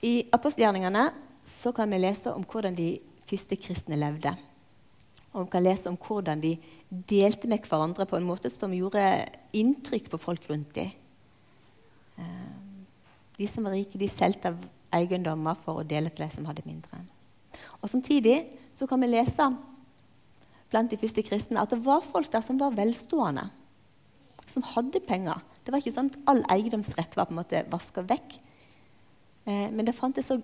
I 0.01 0.23
apostelgjerningene 0.33 1.09
så 1.45 1.73
kan 1.75 1.91
vi 1.91 1.99
lese 1.99 2.31
om 2.33 2.45
hvordan 2.47 2.77
de 2.77 2.93
første 3.29 3.57
kristne 3.59 3.99
levde. 3.99 4.31
Og 5.33 5.45
vi 5.45 5.51
kan 5.53 5.65
lese 5.65 5.91
om 5.91 5.97
hvordan 5.99 6.41
de 6.41 6.55
delte 6.89 7.49
med 7.49 7.67
hverandre 7.67 8.07
på 8.09 8.17
en 8.17 8.25
måte 8.25 8.49
som 8.49 8.73
gjorde 8.73 9.03
inntrykk 9.53 10.09
på 10.09 10.21
folk 10.21 10.47
rundt 10.49 10.73
dem. 10.77 10.93
Eh, 12.17 12.49
de 13.37 13.47
som 13.47 13.67
var 13.67 13.75
rike, 13.77 13.99
de 13.99 14.09
solgte 14.09 14.55
eiendommer 14.95 15.57
for 15.59 15.81
å 15.81 15.87
dele 15.87 16.09
til 16.09 16.25
de 16.25 16.31
som 16.33 16.47
hadde 16.49 16.65
mindre. 16.65 17.03
Og 17.79 17.91
Samtidig 17.91 18.39
så 18.75 18.87
kan 18.87 19.01
vi 19.03 19.11
lese 19.11 19.45
blant 20.69 20.91
de 20.91 20.99
første 21.01 21.23
kristne 21.25 21.61
at 21.61 21.71
det 21.73 21.81
var 21.85 22.01
folk 22.05 22.31
der 22.31 22.43
som 22.45 22.59
var 22.59 22.75
velstående. 22.77 23.49
Som 24.49 24.65
hadde 24.65 25.01
penger. 25.05 25.41
Det 25.63 25.73
var 25.73 25.83
ikke 25.83 25.93
sånn 25.93 26.09
at 26.09 26.21
all 26.31 26.41
eiendomsrett 26.49 27.13
var 27.17 27.29
på 27.29 27.35
en 27.35 27.41
måte 27.41 27.65
vaska 27.69 28.03
vekk. 28.09 28.39
Eh, 29.45 29.67
men 29.69 29.85
det 29.85 29.97
fantes 29.97 30.31
så 30.31 30.39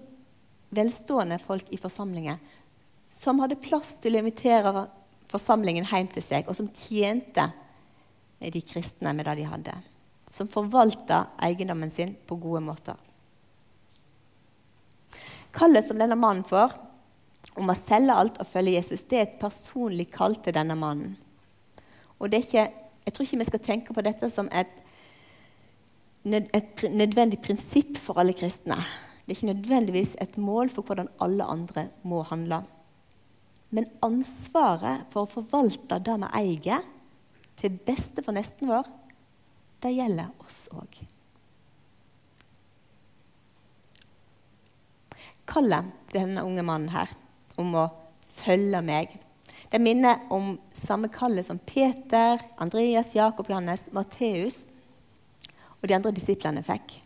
velstående 0.76 1.40
folk 1.42 1.72
i 1.74 1.80
forsamlingen 1.82 2.40
som 3.16 3.40
hadde 3.40 3.60
plass 3.64 3.96
til 4.04 4.16
å 4.16 4.22
invitere 4.22 4.86
forsamlingen 5.32 5.88
hjem 5.88 6.10
til 6.12 6.24
seg, 6.24 6.50
og 6.50 6.58
som 6.58 6.68
tjente 6.76 7.48
de 8.40 8.62
kristne 8.62 9.14
med 9.16 9.28
det 9.28 9.38
de 9.40 9.50
hadde. 9.50 9.76
Som 10.36 10.52
forvalta 10.52 11.26
eiendommen 11.44 11.92
sin 11.94 12.16
på 12.28 12.38
gode 12.42 12.62
måter. 12.66 12.98
Kallet 15.56 15.88
som 15.88 16.00
denne 16.00 16.18
mannen 16.20 16.44
får 16.44 16.76
om 17.56 17.72
å 17.72 17.78
selge 17.80 18.16
alt 18.20 18.40
og 18.44 18.50
følge 18.50 18.76
Jesus, 18.76 19.06
det 19.08 19.18
er 19.18 19.28
et 19.30 19.38
personlig 19.40 20.10
kall 20.12 20.36
til 20.44 20.58
denne 20.58 20.76
mannen. 20.76 21.16
Og 22.20 22.28
det 22.32 22.42
er 22.42 22.44
ikke, 22.44 22.66
Jeg 23.06 23.14
tror 23.14 23.28
ikke 23.28 23.42
vi 23.42 23.50
skal 23.50 23.64
tenke 23.64 23.94
på 23.94 24.04
dette 24.06 24.30
som 24.34 24.50
et, 24.50 24.72
et 26.26 26.86
nødvendig 26.90 27.40
prinsipp 27.44 28.00
for 28.02 28.18
alle 28.22 28.34
kristne. 28.38 28.80
Det 29.26 29.34
er 29.34 29.38
ikke 29.38 29.54
nødvendigvis 29.54 30.16
et 30.22 30.38
mål 30.38 30.70
for 30.74 30.86
hvordan 30.86 31.10
alle 31.22 31.46
andre 31.46 31.88
må 32.04 32.24
handle. 32.30 32.64
Men 33.74 33.90
ansvaret 34.06 35.06
for 35.14 35.26
å 35.26 35.32
forvalte 35.32 36.00
det 36.02 36.18
vi 36.22 36.30
eier, 36.42 36.86
til 37.56 37.78
beste 37.88 38.22
for 38.22 38.36
nesten 38.36 38.70
vår, 38.70 38.88
det 39.82 39.94
gjelder 39.96 40.32
oss 40.44 40.66
òg. 40.76 40.98
Kallet 45.50 45.94
til 46.12 46.20
denne 46.26 46.44
unge 46.46 46.66
mannen 46.66 46.92
her 46.94 47.12
om 47.62 47.74
å 47.80 47.86
følge 48.36 48.82
meg. 48.86 49.14
Det 49.70 49.82
minner 49.82 50.28
om 50.30 50.58
samme 50.74 51.10
kallet 51.14 51.46
som 51.48 51.60
Peter, 51.60 52.42
Andreas, 52.58 53.16
Jakob, 53.16 53.50
Johannes, 53.50 53.88
Matteus 53.92 54.62
og 55.82 55.88
de 55.90 55.96
andre 55.98 56.14
disiplene 56.16 56.64
fikk. 56.66 57.00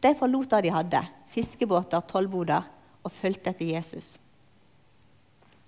De 0.00 0.14
forlot 0.14 0.50
det 0.54 0.66
de 0.66 0.74
hadde, 0.74 1.02
fiskebåter, 1.32 2.04
tollboder, 2.08 2.64
og 3.06 3.12
fulgte 3.14 3.52
etter 3.52 3.68
Jesus. 3.70 4.16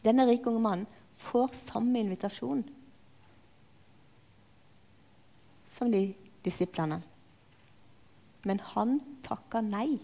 Denne 0.03 0.27
rike 0.27 0.51
unge 0.51 0.63
mannen 0.63 0.87
får 1.19 1.55
samme 1.59 2.01
invitasjon 2.01 2.65
som 5.71 5.91
de 5.93 6.03
disiplene. 6.47 7.01
Men 8.47 8.63
han 8.75 8.99
takker 9.27 9.63
nei. 9.63 10.01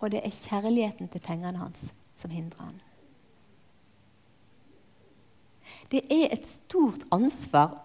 Og 0.00 0.12
det 0.12 0.20
er 0.24 0.36
kjærligheten 0.36 1.08
til 1.12 1.24
pengene 1.24 1.60
hans 1.60 1.90
som 2.20 2.32
hindrer 2.32 2.68
han. 2.68 2.85
Det 5.92 6.02
er 6.10 6.32
et 6.34 6.46
stort 6.48 7.06
ansvar 7.14 7.76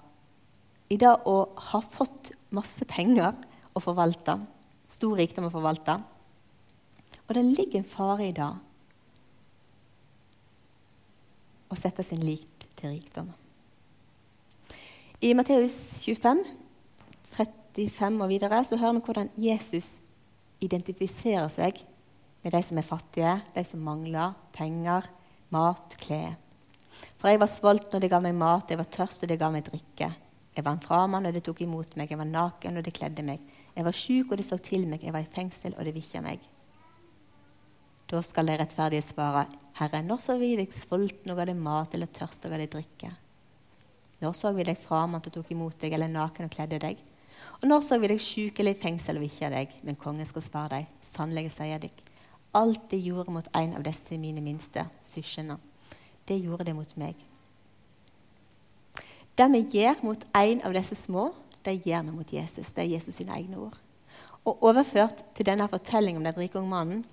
i 0.92 0.98
det 1.00 1.12
å 1.30 1.36
ha 1.72 1.82
fått 1.86 2.34
masse 2.52 2.86
penger 2.90 3.36
å 3.78 3.84
forvalte, 3.84 4.36
stor 4.92 5.16
rikdom 5.20 5.48
å 5.48 5.54
forvalte. 5.54 6.00
Og 7.28 7.36
det 7.38 7.46
ligger 7.48 7.80
en 7.80 7.88
fare 7.88 8.28
i 8.28 8.34
det 8.36 8.50
å 11.72 11.78
sette 11.80 12.04
sin 12.04 12.20
lik 12.26 12.68
til 12.76 12.98
rikdom. 12.98 13.30
I 15.22 15.32
Matteus 15.38 16.02
25, 16.04 16.42
35 17.32 18.20
og 18.26 18.32
videre 18.32 18.64
så 18.68 18.80
hører 18.82 18.98
vi 18.98 19.06
hvordan 19.06 19.32
Jesus 19.40 20.00
identifiserer 20.66 21.48
seg 21.54 21.80
med 22.42 22.56
de 22.56 22.62
som 22.66 22.80
er 22.82 22.88
fattige, 22.88 23.36
de 23.54 23.64
som 23.66 23.84
mangler 23.86 24.34
penger, 24.56 25.06
mat, 25.54 25.96
klær. 26.02 26.36
For 27.20 27.32
jeg 27.32 27.42
var 27.42 27.52
sulten, 27.52 27.96
og 27.98 28.04
de 28.04 28.10
ga 28.12 28.20
meg 28.24 28.36
mat, 28.38 28.72
jeg 28.72 28.80
var 28.80 28.90
tørst, 28.92 29.24
og 29.24 29.32
de 29.32 29.38
ga 29.40 29.50
meg 29.54 29.68
drikke. 29.68 30.10
Jeg 30.56 30.66
var 30.66 30.76
en 30.76 30.84
framann, 30.84 31.28
og 31.30 31.36
de 31.36 31.44
tok 31.46 31.62
imot 31.64 31.96
meg, 32.00 32.12
jeg 32.12 32.20
var 32.20 32.28
naken, 32.28 32.80
og 32.80 32.86
de 32.86 32.94
kledde 32.96 33.26
meg. 33.26 33.44
Jeg 33.76 33.88
var 33.88 33.96
sjuk, 33.96 34.32
og 34.32 34.42
de 34.42 34.46
så 34.48 34.58
til 34.60 34.88
meg, 34.90 35.04
jeg 35.06 35.16
var 35.16 35.24
i 35.24 35.32
fengsel, 35.32 35.78
og 35.78 35.88
de 35.88 35.96
vikja 35.96 36.24
meg. 36.26 36.44
Da 38.12 38.20
skal 38.26 38.50
de 38.50 38.58
rettferdige 38.60 39.06
svare, 39.08 39.46
Herre, 39.80 40.02
når 40.04 40.20
så 40.20 40.36
vi 40.42 40.52
deg 40.60 40.74
sulten 40.76 41.32
og 41.32 41.40
ga 41.40 41.48
deg 41.48 41.56
mat, 41.56 41.94
eller 41.96 42.12
tørst 42.12 42.44
og 42.44 42.52
ga 42.52 42.60
deg 42.60 42.74
drikke? 42.74 43.14
Når 44.22 44.36
så 44.38 44.52
vi 44.54 44.68
deg 44.68 44.78
framann 44.78 45.24
og 45.24 45.34
tok 45.34 45.54
imot 45.56 45.80
deg, 45.80 45.96
eller 45.96 46.12
naken 46.12 46.50
og 46.50 46.54
kledde 46.54 46.82
deg? 46.84 47.00
Og 47.62 47.70
når 47.70 47.86
så 47.88 47.98
vi 48.02 48.12
deg 48.12 48.22
sjuk 48.22 48.60
eller 48.60 48.76
i 48.76 48.82
fengsel 48.82 49.18
og 49.18 49.24
vikja 49.24 49.50
deg? 49.54 49.72
Men 49.88 49.98
kongen 50.02 50.28
skal 50.28 50.44
svare 50.46 50.74
deg, 50.76 50.96
sannelig 51.06 51.56
sier 51.56 51.72
jeg 51.72 51.86
deg, 51.88 52.04
Alt 52.52 52.90
det 52.92 53.00
gjorde 53.00 53.32
mot 53.32 53.46
en 53.56 53.78
av 53.78 53.84
disse 53.86 54.18
mine 54.20 54.42
minste 54.44 54.84
søskener, 55.08 55.56
det 56.32 56.40
gjorde 56.40 56.70
det 56.70 56.76
mot 56.76 56.98
meg. 57.00 57.16
Det 59.36 59.48
vi 59.52 59.62
gjør 59.76 60.04
mot 60.06 60.28
en 60.38 60.62
av 60.68 60.76
disse 60.76 60.96
små, 60.96 61.32
det 61.66 61.82
gjør 61.86 62.06
vi 62.08 62.14
mot 62.16 62.34
Jesus. 62.34 62.72
Det 62.72 62.86
er 62.86 62.94
Jesus 62.96 63.18
sine 63.20 63.36
egne 63.36 63.60
ord. 63.68 63.78
Og 64.48 64.64
overført 64.72 65.26
til 65.36 65.46
denne 65.46 65.68
fortellingen 65.70 66.22
om 66.22 66.28
den 66.28 66.40
rike 66.40 66.58
unge 66.60 66.72
mannen 66.72 67.04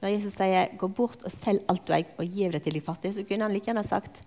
Når 0.00 0.08
Jesus 0.08 0.32
sier 0.32 0.70
'gå 0.78 0.88
bort 0.88 1.22
og 1.24 1.32
selg 1.32 1.60
alt 1.68 1.86
du 1.86 1.92
eier, 1.92 2.08
og 2.16 2.24
gi 2.24 2.48
det 2.48 2.62
til 2.62 2.72
de 2.72 2.80
fattige', 2.80 3.12
så 3.12 3.22
kunne 3.22 3.42
han 3.42 3.52
like 3.52 3.66
gjerne 3.66 3.84
sagt 3.84 4.22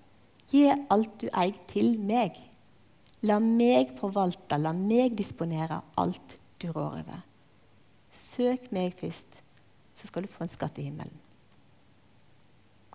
'gi 0.52 0.70
alt 0.70 1.22
du 1.22 1.28
eier, 1.34 1.58
til 1.68 1.98
meg'. 1.98 2.38
La 3.24 3.40
meg 3.40 3.98
forvalte, 3.98 4.58
la 4.58 4.72
meg 4.72 5.18
disponere 5.18 5.82
alt 5.98 6.38
du 6.62 6.72
rår 6.72 7.02
over. 7.02 7.26
Søk 8.12 8.72
meg 8.72 8.94
først, 8.94 9.42
så 9.96 10.08
skal 10.08 10.24
du 10.24 10.28
få 10.28 10.44
en 10.44 10.50
skatt 10.50 10.78
i 10.78 10.84
himmelen. 10.84 11.23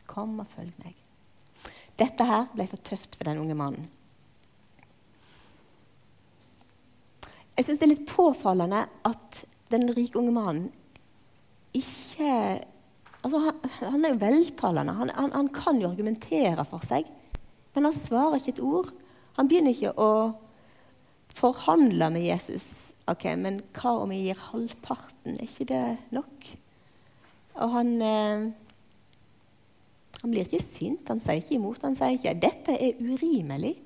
Kom 0.08 0.38
og 0.42 0.48
følg 0.50 0.72
meg. 0.82 0.96
Dette 1.98 2.24
her 2.26 2.48
ble 2.54 2.66
for 2.70 2.80
tøft 2.86 3.18
for 3.18 3.28
den 3.28 3.40
unge 3.42 3.56
mannen. 3.58 3.88
Jeg 7.58 7.66
syns 7.66 7.80
det 7.80 7.88
er 7.88 7.94
litt 7.96 8.10
påfallende 8.10 8.84
at 9.08 9.40
den 9.72 9.88
rike 9.90 10.20
unge 10.20 10.32
mannen 10.34 10.68
ikke 11.76 12.28
altså 13.22 13.40
han, 13.42 13.56
han, 13.82 14.04
er 14.04 14.14
jo 14.14 14.20
veltalende. 14.22 14.94
Han, 14.94 15.10
han, 15.14 15.32
han, 15.34 15.48
kan 15.54 15.80
jo 15.82 15.90
argumentere 15.90 16.64
for 16.66 16.84
seg. 16.86 17.08
Men 17.74 17.88
han 17.88 17.96
svarer 17.96 18.38
ikke 18.38 18.54
et 18.56 18.62
ord. 18.64 18.92
Han 19.36 19.50
begynner 19.50 19.74
ikke 19.74 19.94
å 19.98 20.12
forhandle 21.38 22.08
med 22.14 22.24
Jesus 22.24 22.68
Ok, 23.08 23.24
men 23.40 23.60
hva 23.76 23.94
om 24.02 24.10
jeg 24.12 24.26
gir 24.26 24.40
halvparten? 24.50 25.36
Er 25.38 25.44
ikke 25.46 25.66
det 25.70 25.84
nok? 26.12 26.48
Og 27.64 27.70
han, 27.72 27.92
eh, 28.04 28.42
han 30.22 30.32
blir 30.32 30.46
ikke 30.46 30.62
sint. 30.62 31.06
Han 31.08 31.20
sier 31.22 31.38
ikke 31.38 31.56
imot. 31.58 31.84
Han 31.86 31.96
sier 31.96 32.16
ikke 32.16 32.34
'dette 32.40 32.74
er 32.74 32.98
urimelig'. 32.98 33.78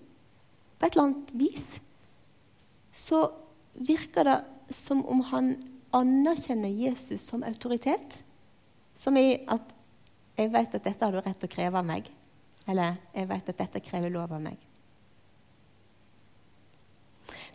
På 0.79 0.87
et 0.87 0.97
eller 0.97 1.05
annet 1.05 1.35
vis 1.39 1.81
så 2.93 3.31
virker 3.75 4.25
det 4.25 4.39
som 4.75 5.05
om 5.07 5.21
han 5.21 5.55
anerkjenner 5.93 6.69
Jesus 6.69 7.21
som 7.21 7.45
autoritet. 7.45 8.19
Som 8.95 9.17
i 9.17 9.45
at 9.49 9.75
'jeg 10.37 10.53
vet 10.53 10.75
at 10.75 10.85
dette 10.85 11.05
har 11.05 11.13
du 11.13 11.21
rett 11.21 11.39
til 11.39 11.49
å 11.49 11.57
kreve 11.57 11.79
av 11.79 11.85
meg'. 11.85 12.11
Eller 12.67 12.97
'jeg 13.15 13.29
vet 13.29 13.49
at 13.49 13.59
dette 13.59 13.81
krever 13.81 14.11
lov 14.11 14.33
av 14.33 14.41
meg'. 14.41 14.59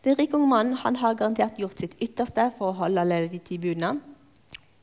Den 0.04 0.16
rike 0.16 0.38
unge 0.38 0.48
mannen 0.48 0.74
han 0.74 0.96
har 0.96 1.16
garantert 1.16 1.58
gjort 1.58 1.80
sitt 1.80 1.96
ytterste 2.00 2.52
for 2.58 2.70
å 2.72 2.78
holde 2.78 3.02
alle 3.02 3.28
de 3.28 3.40
ti 3.40 3.58
budene 3.58 4.00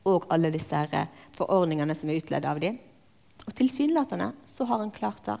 og 0.05 0.25
alle 0.29 0.51
disse 0.51 1.07
forordningene 1.33 1.95
som 1.95 2.09
er 2.09 2.19
utledet 2.19 2.45
av 2.45 2.59
dem. 2.59 2.77
Og 3.45 3.53
tilsynelatende 3.57 4.31
så 4.49 4.65
har 4.65 4.81
han 4.81 4.93
klart 4.93 5.25
det. 5.25 5.37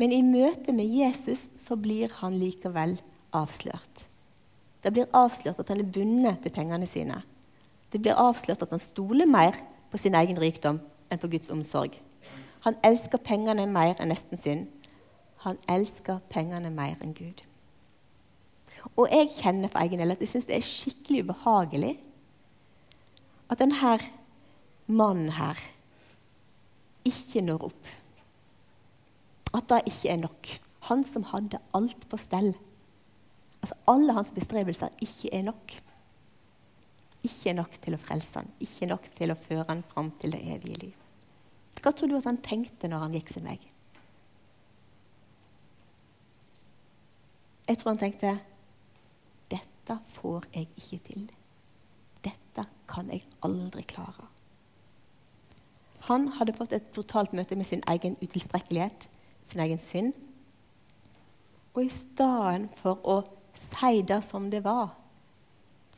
Men 0.00 0.14
i 0.16 0.22
møte 0.24 0.72
med 0.72 0.88
Jesus 0.88 1.48
så 1.60 1.76
blir 1.76 2.12
han 2.22 2.36
likevel 2.38 2.96
avslørt. 3.36 4.06
Det 4.80 4.92
blir 4.94 5.10
avslørt 5.12 5.60
at 5.60 5.68
han 5.68 5.82
er 5.82 5.92
bundet 5.92 6.40
til 6.42 6.54
pengene 6.54 6.86
sine. 6.88 7.20
Det 7.92 8.00
blir 8.00 8.16
avslørt 8.16 8.62
at 8.64 8.70
han 8.72 8.80
stoler 8.80 9.28
mer 9.28 9.58
på 9.90 9.98
sin 10.00 10.16
egen 10.16 10.38
rikdom 10.40 10.80
enn 11.10 11.20
på 11.20 11.28
Guds 11.28 11.50
omsorg. 11.52 11.98
Han 12.64 12.78
elsker 12.86 13.20
pengene 13.24 13.66
mer 13.68 13.98
enn 13.98 14.12
nesten 14.12 14.40
sin. 14.40 14.66
Han 15.44 15.58
elsker 15.68 16.20
pengene 16.32 16.70
mer 16.72 17.00
enn 17.02 17.16
Gud. 17.16 17.42
Og 18.96 19.08
jeg 19.12 19.28
kjenner 19.36 19.68
for 19.68 19.82
egen 19.82 20.00
del 20.00 20.14
at 20.14 20.22
jeg 20.22 20.32
syns 20.32 20.48
det 20.48 20.56
er 20.56 20.64
skikkelig 20.64 21.26
ubehagelig 21.26 21.94
at 23.50 23.60
denne 23.60 23.98
mannen 24.86 25.32
her 25.36 25.58
ikke 27.06 27.42
når 27.44 27.68
opp. 27.70 27.92
At 29.56 29.68
det 29.70 29.82
ikke 29.90 30.12
er 30.12 30.20
nok. 30.22 30.50
Han 30.90 31.04
som 31.04 31.26
hadde 31.30 31.60
alt 31.76 32.06
på 32.08 32.18
stell. 32.20 32.52
Altså 33.60 33.76
Alle 33.92 34.14
hans 34.16 34.32
bestrebelser 34.32 34.94
ikke 35.02 35.32
er 35.36 35.42
nok. 35.48 35.74
Ikke 37.26 37.52
nok 37.52 37.74
til 37.82 37.96
å 37.96 38.00
frelse 38.00 38.40
han, 38.40 38.48
ikke 38.64 38.88
nok 38.88 39.10
til 39.18 39.32
å 39.32 39.36
føre 39.36 39.66
han 39.68 39.82
fram 39.90 40.08
til 40.22 40.32
det 40.32 40.40
evige 40.54 40.78
liv. 40.86 40.94
Hva 41.80 41.92
tror 41.92 42.08
du 42.08 42.16
at 42.16 42.28
han 42.28 42.40
tenkte 42.44 42.88
når 42.88 43.04
han 43.04 43.16
gikk 43.16 43.32
sin 43.32 43.48
vei? 43.48 43.58
Jeg 47.68 47.78
tror 47.78 47.92
han 47.92 48.00
tenkte 48.00 48.32
dette 49.52 49.96
får 50.16 50.48
jeg 50.54 50.68
ikke 50.80 50.98
til. 51.10 51.28
Dette 52.24 52.64
kan 52.90 53.12
jeg 53.12 53.24
aldri 53.46 53.84
klare. 53.88 54.26
Han 56.08 56.28
hadde 56.38 56.56
fått 56.56 56.72
et 56.72 56.92
brutalt 56.94 57.34
møte 57.36 57.56
med 57.56 57.68
sin 57.68 57.82
egen 57.90 58.16
utilstrekkelighet, 58.22 59.08
sin 59.44 59.60
egen 59.60 59.78
synd. 59.78 60.14
Og 61.74 61.84
i 61.84 61.92
stedet 61.92 62.70
for 62.80 62.98
å 63.04 63.20
si 63.54 64.00
det 64.06 64.22
som 64.24 64.48
det 64.50 64.62
var, 64.64 64.94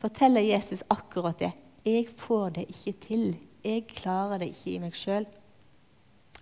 forteller 0.01 0.43
Jesus 0.43 0.83
akkurat 0.89 1.39
det. 1.39 1.53
'Jeg 1.83 2.07
får 2.17 2.49
det 2.49 2.65
ikke 2.69 2.99
til. 2.99 3.37
Jeg 3.63 3.87
klarer 3.87 4.37
det 4.37 4.47
ikke 4.47 4.71
i 4.71 4.79
meg 4.79 4.95
sjøl.' 4.95 5.27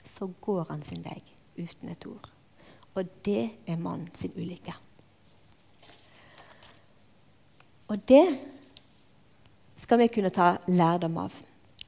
Så 0.06 0.32
går 0.42 0.66
han 0.70 0.84
sin 0.84 1.04
vei 1.04 1.22
uten 1.58 1.90
et 1.90 2.06
ord. 2.06 2.30
Og 2.96 3.06
det 3.26 3.52
er 3.68 3.78
mannen 3.78 4.10
sin 4.16 4.34
ulykke. 4.36 4.74
Og 7.88 8.08
det 8.08 8.40
skal 9.78 9.98
vi 9.98 10.08
kunne 10.08 10.30
ta 10.30 10.58
lærdom 10.68 11.18
av. 11.18 11.34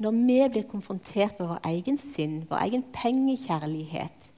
Når 0.02 0.12
vi 0.12 0.38
blir 0.50 0.70
konfrontert 0.70 1.40
med 1.40 1.48
vår 1.48 1.60
egen 1.70 1.98
synd, 2.02 2.48
vår 2.50 2.66
egen 2.66 2.84
pengekjærlighet, 2.94 4.30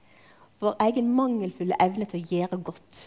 vår 0.60 0.76
egen 0.80 1.08
mangelfulle 1.16 1.78
evne 1.80 2.04
til 2.08 2.20
å 2.20 2.34
gjøre 2.34 2.58
godt, 2.64 3.00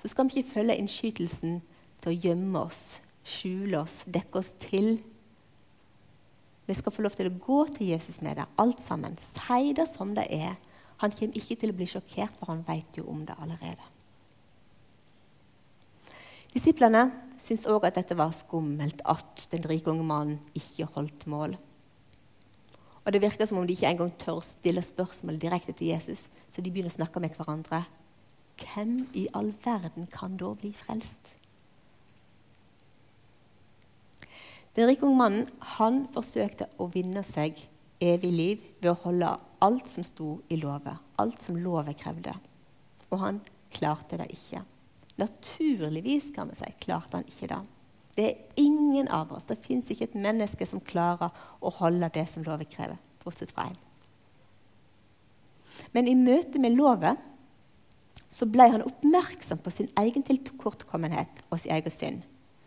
så 0.00 0.10
skal 0.10 0.28
vi 0.28 0.42
ikke 0.42 0.52
følge 0.58 0.76
innskytelsen 0.76 1.62
til 2.02 2.12
å 2.12 2.18
gjemme 2.26 2.60
oss, 2.66 3.00
skjule 3.24 3.80
oss, 3.80 4.02
dekke 4.04 4.40
oss 4.40 4.52
til. 4.60 4.98
Vi 6.68 6.76
skal 6.76 6.92
få 6.92 7.04
lov 7.06 7.16
til 7.16 7.30
å 7.30 7.38
gå 7.40 7.62
til 7.72 7.94
Jesus 7.94 8.20
med 8.24 8.36
det, 8.36 8.44
alt 8.60 8.84
sammen. 8.84 9.16
Si 9.20 9.72
det 9.76 9.88
som 9.88 10.12
det 10.16 10.26
er. 10.28 10.58
Han 11.00 11.12
kommer 11.12 11.40
ikke 11.40 11.56
til 11.60 11.72
å 11.72 11.76
bli 11.76 11.88
sjokkert, 11.88 12.36
for 12.38 12.52
han 12.52 12.62
vet 12.68 13.00
jo 13.00 13.08
om 13.10 13.24
det 13.26 13.36
allerede. 13.40 13.88
Disiplene 16.52 17.08
syntes 17.38 17.66
òg 17.70 17.86
at 17.88 17.98
dette 17.98 18.16
var 18.18 18.32
skummelt 18.36 19.02
at 19.04 19.46
den 19.52 19.66
rike 19.68 19.90
unge 19.90 20.06
mannen 20.06 20.40
ikke 20.56 20.88
holdt 20.96 21.26
mål. 21.26 21.56
Og 23.04 23.12
Det 23.12 23.20
virker 23.20 23.46
som 23.46 23.58
om 23.58 23.66
de 23.66 23.72
ikke 23.72 23.90
engang 23.90 24.12
tør 24.18 24.40
stille 24.40 24.82
spørsmål 24.82 25.38
direkte 25.38 25.72
til 25.72 25.86
Jesus, 25.92 26.28
så 26.50 26.62
de 26.62 26.70
begynner 26.70 26.92
å 26.92 26.96
snakke 26.96 27.20
med 27.20 27.36
hverandre. 27.36 27.84
Hvem 28.56 29.08
i 29.14 29.26
all 29.34 29.52
verden 29.64 30.06
kan 30.06 30.38
da 30.40 30.54
bli 30.54 30.72
frelst? 30.72 31.34
Den 34.76 34.88
rike 34.88 35.06
unge 35.06 35.20
mannen 35.20 35.48
han 35.76 36.06
forsøkte 36.14 36.66
å 36.80 36.88
vinne 36.90 37.22
seg 37.22 37.60
evig 38.00 38.32
liv 38.32 38.62
ved 38.80 38.90
å 38.90 39.00
holde 39.04 39.36
alt 39.62 39.90
som 39.90 40.06
sto 40.06 40.40
i 40.48 40.56
lovet, 40.58 40.96
alt 41.20 41.44
som 41.44 41.60
lovet 41.60 42.00
krevde. 42.00 42.34
Og 43.10 43.20
han 43.20 43.42
klarte 43.74 44.18
det 44.18 44.32
ikke. 44.34 44.64
Naturligvis 45.20 46.32
kan 46.34 46.50
vi 46.50 46.58
si, 46.58 46.70
klarte 46.82 47.18
han 47.18 47.28
ikke 47.30 47.50
det. 47.52 47.60
Det 48.14 48.26
er 48.28 48.62
ingen 48.62 49.08
av 49.10 49.32
oss, 49.34 49.46
det 49.50 49.58
fins 49.62 49.90
ikke 49.90 50.08
et 50.08 50.18
menneske 50.18 50.66
som 50.66 50.82
klarer 50.82 51.34
å 51.58 51.72
holde 51.80 52.10
det 52.14 52.26
som 52.30 52.44
loven 52.46 52.68
krever, 52.70 52.98
bortsett 53.24 53.54
fra 53.54 53.66
én. 53.70 53.78
Men 55.94 56.10
i 56.10 56.14
møte 56.18 56.60
med 56.62 56.76
loven 56.78 57.18
så 58.34 58.46
ble 58.50 58.66
han 58.70 58.82
oppmerksom 58.86 59.60
på 59.62 59.72
sin 59.74 59.90
egen 60.00 60.24
tilkortkommenhet 60.26 61.42
og 61.50 61.60
sin 61.62 61.74
egen 61.74 61.94
synd. 61.94 62.22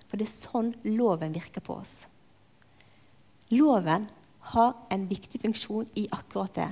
For 0.08 0.20
det 0.20 0.28
er 0.28 0.36
sånn 0.36 0.72
loven 0.88 1.36
virker 1.36 1.64
på 1.64 1.80
oss. 1.82 1.96
Loven 3.52 4.08
har 4.54 4.76
en 4.92 5.08
viktig 5.08 5.42
funksjon 5.44 5.88
i 6.00 6.08
akkurat 6.16 6.56
det. 6.56 6.70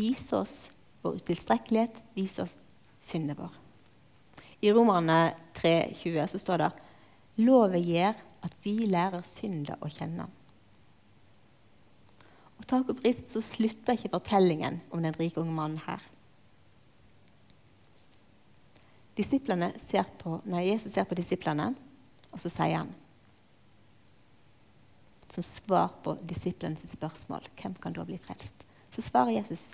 Vise 0.00 0.36
oss 0.40 0.56
vår 1.04 1.20
utilstrekkelighet, 1.20 2.00
vise 2.16 2.44
oss 2.44 2.56
synden 3.04 3.36
vår. 3.40 3.61
I 4.62 4.70
Romerne 4.72 5.34
3,20 5.58 6.26
så 6.30 6.38
står 6.38 6.62
det 6.62 6.70
loven 7.42 7.82
gjør 7.82 8.14
at 8.46 8.54
vi 8.62 8.76
lærer 8.86 9.24
synda 9.26 9.74
å 9.82 9.90
kjenne. 9.90 10.28
Og 12.60 12.66
takk 12.70 12.92
og 12.92 13.00
pris 13.00 13.18
så 13.26 13.42
slutter 13.42 13.98
ikke 13.98 14.12
fortellingen 14.12 14.78
om 14.94 15.02
den 15.02 15.16
rike 15.18 15.42
unge 15.42 15.54
mannen 15.56 15.82
her. 15.82 16.02
Disiplene 19.18 19.72
Ser 19.82 20.06
på, 20.22 20.38
nei, 20.48 20.68
Jesus 20.70 20.94
ser 20.94 21.04
på 21.04 21.18
disiplene, 21.18 21.72
og 22.32 22.40
så 22.40 22.48
sier 22.48 22.78
han 22.78 22.94
Som 25.28 25.44
svar 25.44 25.90
på 26.04 26.14
disiplenes 26.28 26.86
spørsmål 26.94 27.50
hvem 27.58 27.74
kan 27.82 27.96
da 27.96 28.06
bli 28.08 28.16
frelst? 28.20 28.64
Så 28.94 29.04
svarer 29.04 29.34
Jesus 29.34 29.72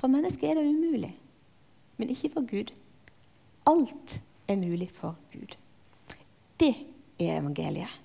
for 0.00 0.10
mennesket 0.10 0.50
er 0.50 0.58
det 0.58 0.66
umulig, 0.66 1.12
men 1.96 2.10
ikke 2.10 2.32
for 2.32 2.46
Gud. 2.48 2.72
Alt 3.66 4.20
er 4.48 4.56
mulig 4.56 4.90
for 4.90 5.16
Gud. 5.32 5.56
Det 6.60 6.74
er 7.18 7.38
evangeliet. 7.38 8.00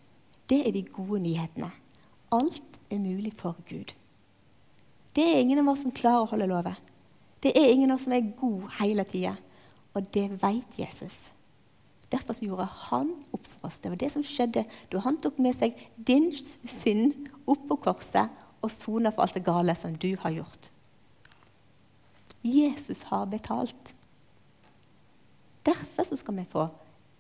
Det 0.50 0.68
er 0.68 0.72
de 0.72 0.84
gode 0.84 1.20
nyhetene. 1.20 1.72
Alt 2.32 2.80
er 2.92 3.00
mulig 3.00 3.34
for 3.36 3.58
Gud. 3.70 3.94
Det 5.16 5.24
er 5.24 5.40
ingen 5.40 5.60
av 5.60 5.72
oss 5.74 5.82
som 5.82 5.96
klarer 5.96 6.28
å 6.28 6.30
holde 6.32 6.48
lovet. 6.50 6.78
Det 7.44 7.54
er 7.58 7.72
ingen 7.72 7.92
av 7.92 7.98
oss 7.98 8.06
som 8.06 8.14
er 8.14 8.30
god 8.38 8.70
hele 8.80 9.06
tida. 9.10 9.34
Og 9.98 10.06
det 10.14 10.30
vet 10.42 10.78
Jesus. 10.78 11.32
Derfor 12.12 12.38
gjorde 12.40 12.68
han 12.90 13.12
opp 13.34 13.48
for 13.48 13.68
oss. 13.68 13.80
Det 13.80 13.92
var 13.92 14.00
det 14.00 14.12
som 14.14 14.24
skjedde 14.24 14.64
da 14.92 15.04
han 15.04 15.18
tok 15.20 15.40
med 15.44 15.56
seg 15.58 15.76
din 15.98 16.30
synd 16.70 17.32
opp 17.50 17.66
på 17.68 17.80
korset 17.90 18.32
og 18.62 18.72
sona 18.72 19.12
for 19.12 19.26
alt 19.26 19.36
det 19.36 19.46
gale 19.48 19.76
som 19.76 19.96
du 19.98 20.14
har 20.22 20.36
gjort. 20.38 20.70
Jesus 22.46 23.04
har 23.10 23.26
betalt. 23.26 23.94
Derfor 25.68 26.16
skal 26.16 26.38
vi 26.38 26.46
få 26.48 26.68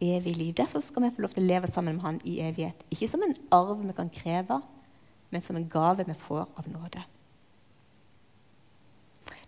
evig 0.01 0.37
liv. 0.37 0.53
Derfor 0.53 0.79
skal 0.79 1.03
vi 1.03 1.11
få 1.15 1.25
lov 1.25 1.33
til 1.35 1.43
å 1.43 1.47
leve 1.47 1.67
sammen 1.67 1.97
med 1.97 2.05
Han 2.05 2.19
i 2.23 2.39
evighet. 2.45 2.85
Ikke 2.91 3.09
som 3.11 3.23
en 3.25 3.35
arv 3.51 3.81
vi 3.83 3.95
kan 3.97 4.09
kreve, 4.13 4.61
men 5.29 5.43
som 5.43 5.55
en 5.55 5.69
gave 5.69 6.05
vi 6.07 6.15
får 6.15 6.45
av 6.55 6.69
nåde. 6.71 7.03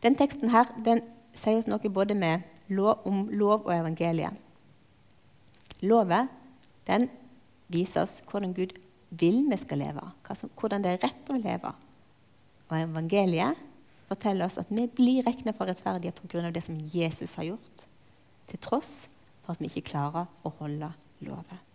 Den 0.03 0.15
teksten 0.15 0.49
her, 0.49 0.67
den 0.85 1.01
sier 1.35 1.59
oss 1.59 1.67
noe 1.67 1.91
både 1.91 2.15
lov, 2.67 2.99
om 3.05 3.29
lov 3.31 3.65
og 3.65 3.73
evangeliet. 3.75 4.35
Loven 5.81 6.27
den 6.88 7.07
viser 7.67 8.03
oss 8.03 8.19
hvordan 8.27 8.53
Gud 8.53 8.73
vil 9.09 9.45
vi 9.49 9.57
skal 9.57 9.79
leve, 9.79 10.03
hvordan 10.59 10.83
det 10.83 10.91
er 10.91 11.03
rett 11.03 11.29
å 11.29 11.38
leve. 11.39 11.71
Og 12.69 12.77
evangeliet 12.77 13.55
forteller 14.09 14.45
oss 14.45 14.57
at 14.57 14.69
vi 14.69 14.88
blir 14.88 15.23
regnet 15.23 15.55
for 15.55 15.69
rettferdige 15.69 16.12
pga. 16.12 16.51
det 16.51 16.63
som 16.63 16.79
Jesus 16.79 17.35
har 17.35 17.43
gjort 17.43 17.88
til 18.49 18.62
tross 18.63 18.93
for 19.43 19.53
at 19.53 19.62
vi 19.62 19.69
ikke 19.69 19.89
klarer 19.91 20.29
å 20.45 20.53
holde 20.59 20.91
loven. 21.25 21.65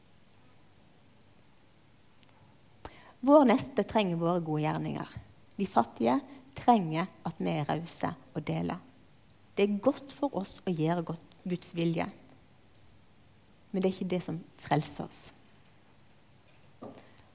Vår 3.24 3.46
neste 3.48 3.86
trenger 3.88 4.20
våre 4.20 4.42
gode 4.44 4.66
gjerninger. 4.66 5.12
De 5.56 5.66
fattige 5.70 6.18
trenger 6.58 7.08
at 7.24 7.38
vi 7.40 7.54
er 7.54 7.68
rause 7.70 8.10
og 8.34 8.42
deler. 8.44 8.82
Det 9.56 9.64
er 9.64 9.80
godt 9.82 10.12
for 10.12 10.34
oss 10.36 10.58
å 10.66 10.74
gjøre 10.74 11.16
Guds 11.44 11.74
vilje, 11.76 12.06
men 13.70 13.82
det 13.82 13.88
er 13.88 13.94
ikke 13.94 14.12
det 14.12 14.20
som 14.24 14.40
frelser 14.58 15.06
oss. 15.06 15.22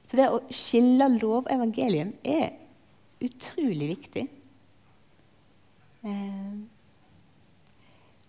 Så 0.09 0.17
det 0.17 0.25
å 0.31 0.41
skille 0.53 1.05
lov 1.19 1.43
og 1.43 1.51
evangelium 1.53 2.11
er 2.25 2.55
utrolig 3.21 3.91
viktig. 3.91 4.23
Eh, 6.07 6.53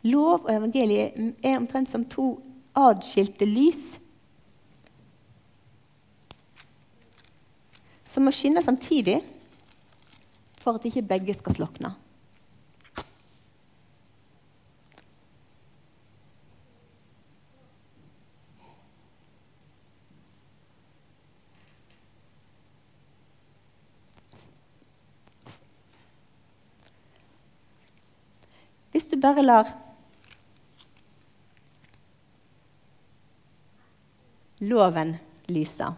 Lov 0.03 0.47
og 0.47 0.55
evangeliet 0.55 1.35
er 1.45 1.59
omtrent 1.59 1.91
som 1.91 2.07
to 2.09 2.39
adskilte 2.77 3.45
lys 3.45 3.99
som 8.11 8.25
må 8.27 8.33
skinne 8.35 8.63
samtidig 8.63 9.21
for 10.61 10.77
at 10.77 10.87
ikke 10.89 11.03
begge 11.03 11.35
skal 11.35 11.55
slokne. 11.55 11.93
Hvis 28.91 29.07
du 29.07 29.21
bare 29.23 29.43
lar 29.47 29.71
loven 34.61 35.17
lyser. 35.49 35.97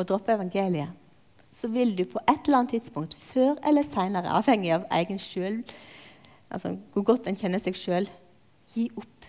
og 0.00 0.08
droppe 0.08 0.34
evangeliet, 0.34 0.92
så 1.52 1.68
vil 1.68 1.92
du 1.98 2.04
på 2.08 2.20
et 2.30 2.46
eller 2.46 2.62
annet 2.62 2.76
tidspunkt, 2.76 3.14
før 3.14 3.58
eller 3.66 3.84
seinere, 3.86 4.32
avhengig 4.32 4.72
av 4.74 4.86
egen 5.00 5.18
sjøl, 5.20 5.60
altså 6.50 6.76
hvor 6.94 7.04
godt 7.10 7.28
en 7.28 7.38
kjenner 7.38 7.62
seg 7.62 7.78
sjøl, 7.78 8.08
gi 8.70 8.86
opp. 8.96 9.26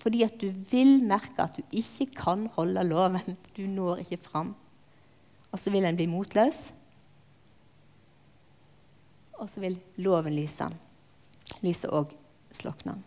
Fordi 0.00 0.22
at 0.22 0.36
du 0.38 0.48
vil 0.70 1.00
merke 1.02 1.42
at 1.42 1.56
du 1.58 1.64
ikke 1.74 2.06
kan 2.14 2.46
holde 2.54 2.84
loven. 2.86 3.34
Du 3.56 3.64
når 3.66 4.04
ikke 4.04 4.20
fram. 4.22 4.52
Og 5.50 5.58
så 5.58 5.72
vil 5.74 5.88
en 5.88 5.98
bli 5.98 6.06
motløs. 6.06 6.68
Og 9.42 9.50
så 9.50 9.64
vil 9.64 9.80
loven 9.98 10.36
lyse. 10.36 10.68
Lyset 11.64 11.90
òg 11.90 12.14
slokne. 12.54 13.00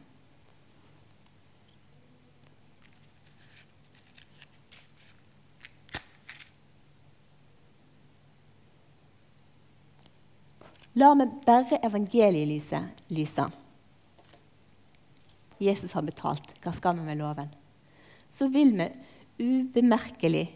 La 10.99 11.13
meg 11.15 11.31
bare 11.45 11.77
evangelielyset 11.85 13.03
lyse. 13.13 13.45
Jesus 15.59 15.93
har 15.93 16.03
betalt. 16.03 16.55
Hva 16.63 16.73
skal 16.75 16.97
vi 16.97 17.05
med 17.05 17.19
loven? 17.19 17.51
Så 18.31 18.47
vil 18.51 18.73
vi 18.75 18.88
ubemerkelig 19.39 20.47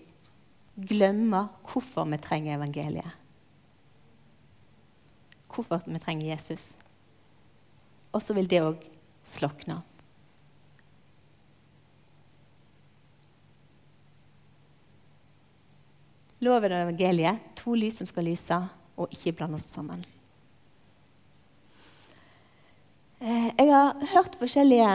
glemme 0.76 1.46
hvorfor 1.70 2.08
vi 2.10 2.20
trenger 2.24 2.58
evangeliet. 2.58 3.20
Hvorfor 5.54 5.84
vi 5.86 6.02
trenger 6.02 6.34
Jesus. 6.34 6.74
Og 8.12 8.24
så 8.24 8.36
vil 8.36 8.50
det 8.50 8.64
òg 8.66 8.84
slokne. 9.28 9.80
Loven 16.44 16.76
og 16.76 16.90
evangeliet, 16.90 17.40
to 17.56 17.78
lys 17.80 18.02
som 18.02 18.08
skal 18.10 18.28
lyse, 18.28 18.58
og 19.00 19.14
ikke 19.16 19.32
blandes 19.38 19.64
sammen. 19.72 20.02
Eh, 20.04 20.24
jeg 23.24 23.70
har 23.70 24.00
hørt 24.12 24.36
forskjellige 24.36 24.88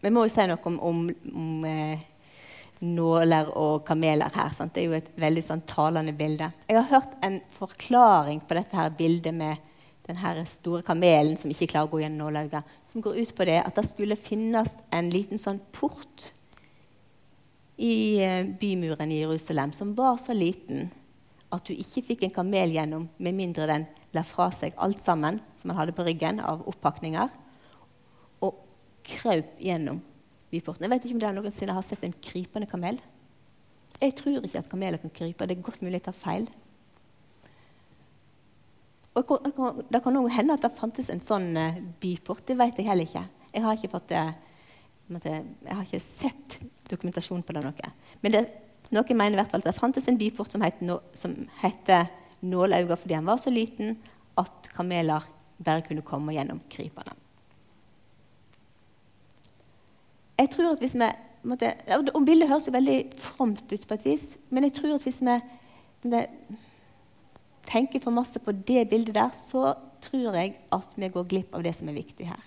Vi 0.00 0.12
må 0.12 0.22
jo 0.24 0.32
si 0.32 0.44
noe 0.48 0.60
om, 0.70 0.76
om, 0.80 1.00
om 1.32 1.64
eh, 1.68 2.04
nåler 2.80 3.50
og 3.56 3.84
kameler 3.86 4.32
her. 4.32 4.52
Sant? 4.54 4.74
Det 4.74 4.82
er 4.82 4.90
jo 4.90 4.96
et 4.98 5.08
veldig 5.18 5.42
sånn, 5.44 5.64
talende 5.68 6.12
bilde. 6.16 6.50
Jeg 6.68 6.78
har 6.78 6.90
hørt 6.90 7.16
en 7.24 7.40
forklaring 7.56 8.42
på 8.46 8.56
dette 8.58 8.76
her 8.76 8.92
bildet 8.96 9.34
med 9.34 9.60
den 10.06 10.46
store 10.46 10.84
kamelen 10.86 11.36
som 11.40 11.50
ikke 11.50 11.66
klarer 11.72 11.88
å 11.88 11.92
gå 11.96 12.02
gjennom 12.04 12.28
nålauget, 12.28 12.76
som 12.86 13.02
går 13.02 13.16
ut 13.18 13.32
på 13.34 13.46
det 13.48 13.58
at 13.64 13.74
det 13.74 13.86
skulle 13.88 14.16
finnes 14.16 14.76
en 14.94 15.08
liten 15.10 15.40
sånn 15.40 15.58
port 15.74 16.30
i 17.76 18.22
eh, 18.22 18.44
bymuren 18.46 19.10
i 19.12 19.20
Jerusalem 19.24 19.72
som 19.76 19.92
var 19.96 20.20
så 20.22 20.36
liten 20.36 20.92
at 21.52 21.66
du 21.66 21.74
ikke 21.74 22.04
fikk 22.12 22.22
en 22.26 22.36
kamel 22.38 22.72
gjennom 22.76 23.08
med 23.18 23.36
mindre 23.36 23.66
den 23.68 23.88
la 24.14 24.22
fra 24.24 24.48
seg 24.54 24.76
alt 24.80 25.02
sammen 25.02 25.40
som 25.58 25.72
han 25.72 25.82
hadde 25.82 25.96
på 25.96 26.06
ryggen 26.06 26.40
av 26.40 26.62
oppakninger, 26.70 27.28
krøp 29.06 29.56
gjennom 29.62 30.00
byporten. 30.50 30.86
Jeg 30.86 30.92
vet 30.92 31.06
ikke 31.06 31.16
om 31.16 31.22
dere 31.22 31.36
noensinne 31.38 31.76
har 31.76 31.86
sett 31.86 32.04
en 32.06 32.16
krypende 32.22 32.68
kamel. 32.70 32.98
Jeg 34.00 34.14
tror 34.18 34.44
ikke 34.44 34.60
at 34.60 34.70
kameler 34.70 35.00
kan 35.02 35.12
krype. 35.14 35.46
Det 35.48 35.56
er 35.56 35.66
godt 35.66 35.82
mulig 35.84 36.00
jeg 36.00 36.08
tar 36.08 36.18
feil. 36.18 36.48
Og 39.16 39.30
Det 39.90 40.02
kan 40.04 40.16
også 40.16 40.36
hende 40.36 40.54
at 40.54 40.66
det 40.66 40.76
fantes 40.76 41.08
en 41.10 41.24
sånn 41.24 41.48
uh, 41.56 41.78
byport. 42.02 42.44
Det 42.46 42.58
vet 42.58 42.76
jeg 42.76 42.88
heller 42.90 43.08
ikke. 43.08 43.24
Jeg 43.54 43.64
har 43.64 43.78
ikke, 43.78 43.92
fått, 43.94 44.12
uh, 44.12 44.34
jeg 45.24 45.72
har 45.72 45.86
ikke 45.86 46.02
sett 46.04 46.58
dokumentasjon 46.90 47.42
på 47.46 47.56
det. 47.56 47.64
noe. 47.64 47.92
Men 48.20 48.36
det, 48.36 48.44
noen 48.92 49.16
mener 49.16 49.38
i 49.38 49.40
hvert 49.40 49.54
fall 49.54 49.64
at 49.64 49.70
det 49.70 49.78
fantes 49.78 50.08
en 50.10 50.20
byport 50.20 50.52
som 50.52 50.64
het, 50.66 50.82
no, 50.84 51.00
Nålauga 52.46 52.98
fordi 53.00 53.16
han 53.16 53.24
var 53.26 53.40
så 53.40 53.50
liten 53.50 53.96
at 54.36 54.68
kameler 54.76 55.24
bare 55.56 55.82
kunne 55.86 56.04
komme 56.04 56.34
gjennom 56.36 56.60
krypene. 56.70 57.16
Jeg 60.36 60.50
tror 60.52 60.74
at 60.74 60.82
hvis 60.82 60.94
vi 60.94 61.08
måtte, 61.48 61.72
og 62.14 62.24
Bildet 62.26 62.48
høres 62.48 62.66
jo 62.68 62.74
veldig 62.74 62.96
fromt 63.18 63.72
ut 63.72 63.86
på 63.88 63.96
et 63.96 64.04
vis, 64.04 64.26
men 64.50 64.66
jeg 64.66 64.76
tror 64.76 64.96
at 64.96 65.06
hvis 65.06 65.22
vi 65.24 65.36
det, 66.10 66.26
tenker 67.66 68.02
for 68.02 68.14
masse 68.14 68.38
på 68.38 68.52
det 68.52 68.88
bildet 68.90 69.14
der, 69.16 69.32
så 69.34 69.74
tror 70.04 70.36
jeg 70.38 70.54
at 70.72 70.94
vi 70.96 71.08
går 71.08 71.26
glipp 71.28 71.54
av 71.56 71.64
det 71.66 71.74
som 71.74 71.88
er 71.90 71.98
viktig 71.98 72.28
her. 72.28 72.42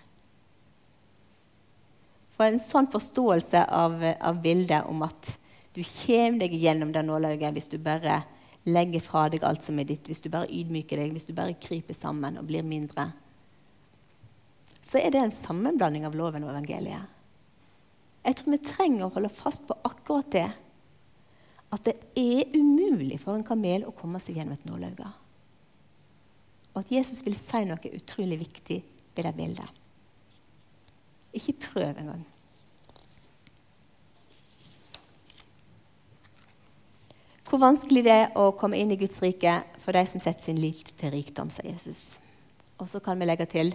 For 2.37 2.47
en 2.47 2.61
sånn 2.63 2.87
forståelse 2.91 3.65
av, 3.75 3.97
av 3.99 4.39
bildet 4.43 4.87
om 4.87 5.03
at 5.03 5.33
du 5.75 5.81
kommer 5.83 6.39
deg 6.45 6.55
gjennom 6.55 6.93
det 6.95 7.03
nålauget 7.03 7.55
hvis 7.55 7.67
du 7.71 7.77
bare 7.83 8.21
legger 8.69 9.03
fra 9.03 9.25
deg 9.31 9.43
alt 9.47 9.65
som 9.65 9.79
er 9.79 9.87
ditt, 9.89 10.07
hvis 10.07 10.23
du 10.23 10.29
bare 10.31 10.47
ydmyker 10.47 11.01
deg, 11.01 11.13
hvis 11.15 11.27
du 11.27 11.33
bare 11.35 11.57
kryper 11.59 11.97
sammen 11.97 12.39
og 12.39 12.47
blir 12.47 12.63
mindre, 12.63 13.09
så 14.85 15.01
er 15.01 15.11
det 15.13 15.21
en 15.21 15.35
sammenblanding 15.35 16.07
av 16.07 16.15
loven 16.17 16.45
og 16.47 16.53
evangeliet. 16.53 17.18
Jeg 18.29 18.37
tror 18.37 18.53
vi 18.53 18.61
trenger 18.61 19.07
å 19.07 19.13
holde 19.15 19.31
fast 19.33 19.63
på 19.65 19.73
akkurat 19.89 20.27
det. 20.35 20.49
At 21.73 21.81
det 21.87 21.95
er 22.17 22.51
umulig 22.53 23.17
for 23.23 23.33
en 23.33 23.45
kamel 23.45 23.87
å 23.89 23.93
komme 23.97 24.21
seg 24.21 24.37
gjennom 24.37 24.53
et 24.53 24.67
nålauge. 24.69 25.07
Og 26.75 26.83
at 26.83 26.91
Jesus 26.93 27.23
vil 27.25 27.33
si 27.37 27.63
noe 27.65 27.93
utrolig 27.97 28.37
viktig 28.43 28.77
ved 29.17 29.25
det 29.25 29.31
bildet. 29.33 29.79
Ikke 31.33 31.55
prøv 31.63 31.97
engang. 32.03 32.21
Hvor 37.49 37.63
vanskelig 37.65 38.05
det 38.05 38.13
er 38.13 38.37
å 38.37 38.51
komme 38.53 38.77
inn 38.77 38.93
i 38.93 38.99
Guds 39.01 39.23
rike 39.25 39.55
for 39.81 39.97
de 39.97 40.05
som 40.05 40.21
setter 40.21 40.51
sin 40.51 40.61
lit 40.61 40.93
til 41.01 41.15
rikdom, 41.15 41.49
sier 41.49 41.71
Jesus. 41.71 42.19
Og 42.77 42.85
så 42.93 43.01
kan 43.01 43.17
vi 43.17 43.25
legge 43.25 43.49
til 43.49 43.73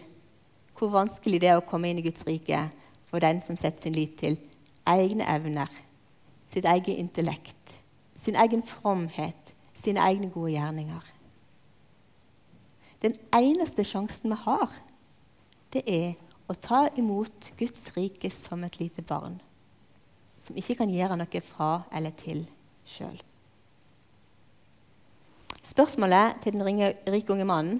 hvor 0.78 0.94
vanskelig 0.94 1.42
det 1.42 1.50
er 1.50 1.58
å 1.58 1.66
komme 1.66 1.90
inn 1.90 1.98
i 1.98 2.06
Guds 2.06 2.22
rike 2.26 2.68
for 3.14 3.22
den 3.22 3.38
som 3.46 3.54
setter 3.54 3.84
sin 3.86 3.94
lit 3.94 4.16
til 4.18 4.34
egne 4.90 5.22
evner, 5.30 5.70
sitt 6.50 6.66
eget 6.66 6.96
intellekt, 6.98 7.74
sin 8.18 8.34
egen 8.34 8.62
fromhet, 8.66 9.52
sine 9.70 10.02
egne 10.02 10.32
gode 10.34 10.50
gjerninger. 10.56 11.04
Den 13.06 13.14
eneste 13.30 13.84
sjansen 13.86 14.32
vi 14.32 14.38
har, 14.40 14.72
det 15.70 15.84
er 15.86 16.16
å 16.50 16.56
ta 16.58 16.88
imot 16.98 17.52
Guds 17.60 17.84
rike 17.94 18.32
som 18.34 18.66
et 18.66 18.80
lite 18.80 19.04
barn, 19.06 19.36
som 20.42 20.58
ikke 20.58 20.74
kan 20.80 20.90
gjøre 20.90 21.20
noe 21.20 21.42
fra 21.52 21.68
eller 21.94 22.16
til 22.18 22.42
sjøl. 22.82 23.20
Spørsmålet 25.62 26.42
til 26.42 26.58
den 26.58 26.82
rike 27.14 27.30
unge 27.30 27.46
mannen 27.46 27.78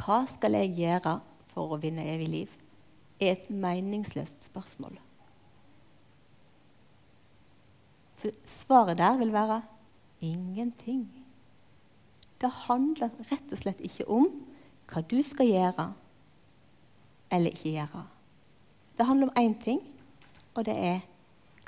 hva 0.00 0.24
skal 0.26 0.58
jeg 0.58 0.74
gjøre 0.82 1.20
for 1.54 1.76
å 1.76 1.78
vinne 1.78 2.10
evig 2.10 2.28
liv? 2.34 2.59
Er 3.20 3.32
et 3.36 3.50
meningsløst 3.50 4.44
spørsmål. 4.48 4.98
For 8.20 8.36
svaret 8.44 8.98
der 8.98 9.16
vil 9.16 9.32
være 9.32 9.62
ingenting. 10.20 11.08
Det 12.40 12.50
handler 12.66 13.12
rett 13.30 13.52
og 13.52 13.60
slett 13.60 13.80
ikke 13.84 14.08
om 14.08 14.28
hva 14.90 15.02
du 15.08 15.20
skal 15.24 15.48
gjøre 15.48 15.92
eller 17.30 17.54
ikke 17.54 17.76
gjøre. 17.76 18.02
Det 18.98 19.06
handler 19.06 19.30
om 19.30 19.38
én 19.38 19.54
ting, 19.62 19.80
og 20.54 20.64
det 20.66 20.74
er 20.76 20.98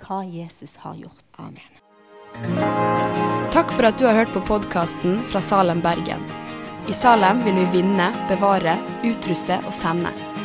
hva 0.03 0.23
Jesus 0.27 0.77
har 0.83 0.99
gjort. 0.99 1.25
Amen. 1.39 1.71
Takk 3.53 3.73
for 3.73 3.87
at 3.89 4.01
du 4.01 4.07
har 4.09 4.19
hørt 4.19 4.33
på 4.35 4.43
podkasten 4.49 5.21
fra 5.31 5.41
Salem, 5.45 5.81
Bergen. 5.85 6.25
I 6.91 6.97
Salem 6.97 7.45
vil 7.47 7.61
vi 7.61 7.71
vinne, 7.79 8.11
bevare, 8.29 8.77
utruste 9.07 9.61
og 9.63 9.73
sende 9.77 10.32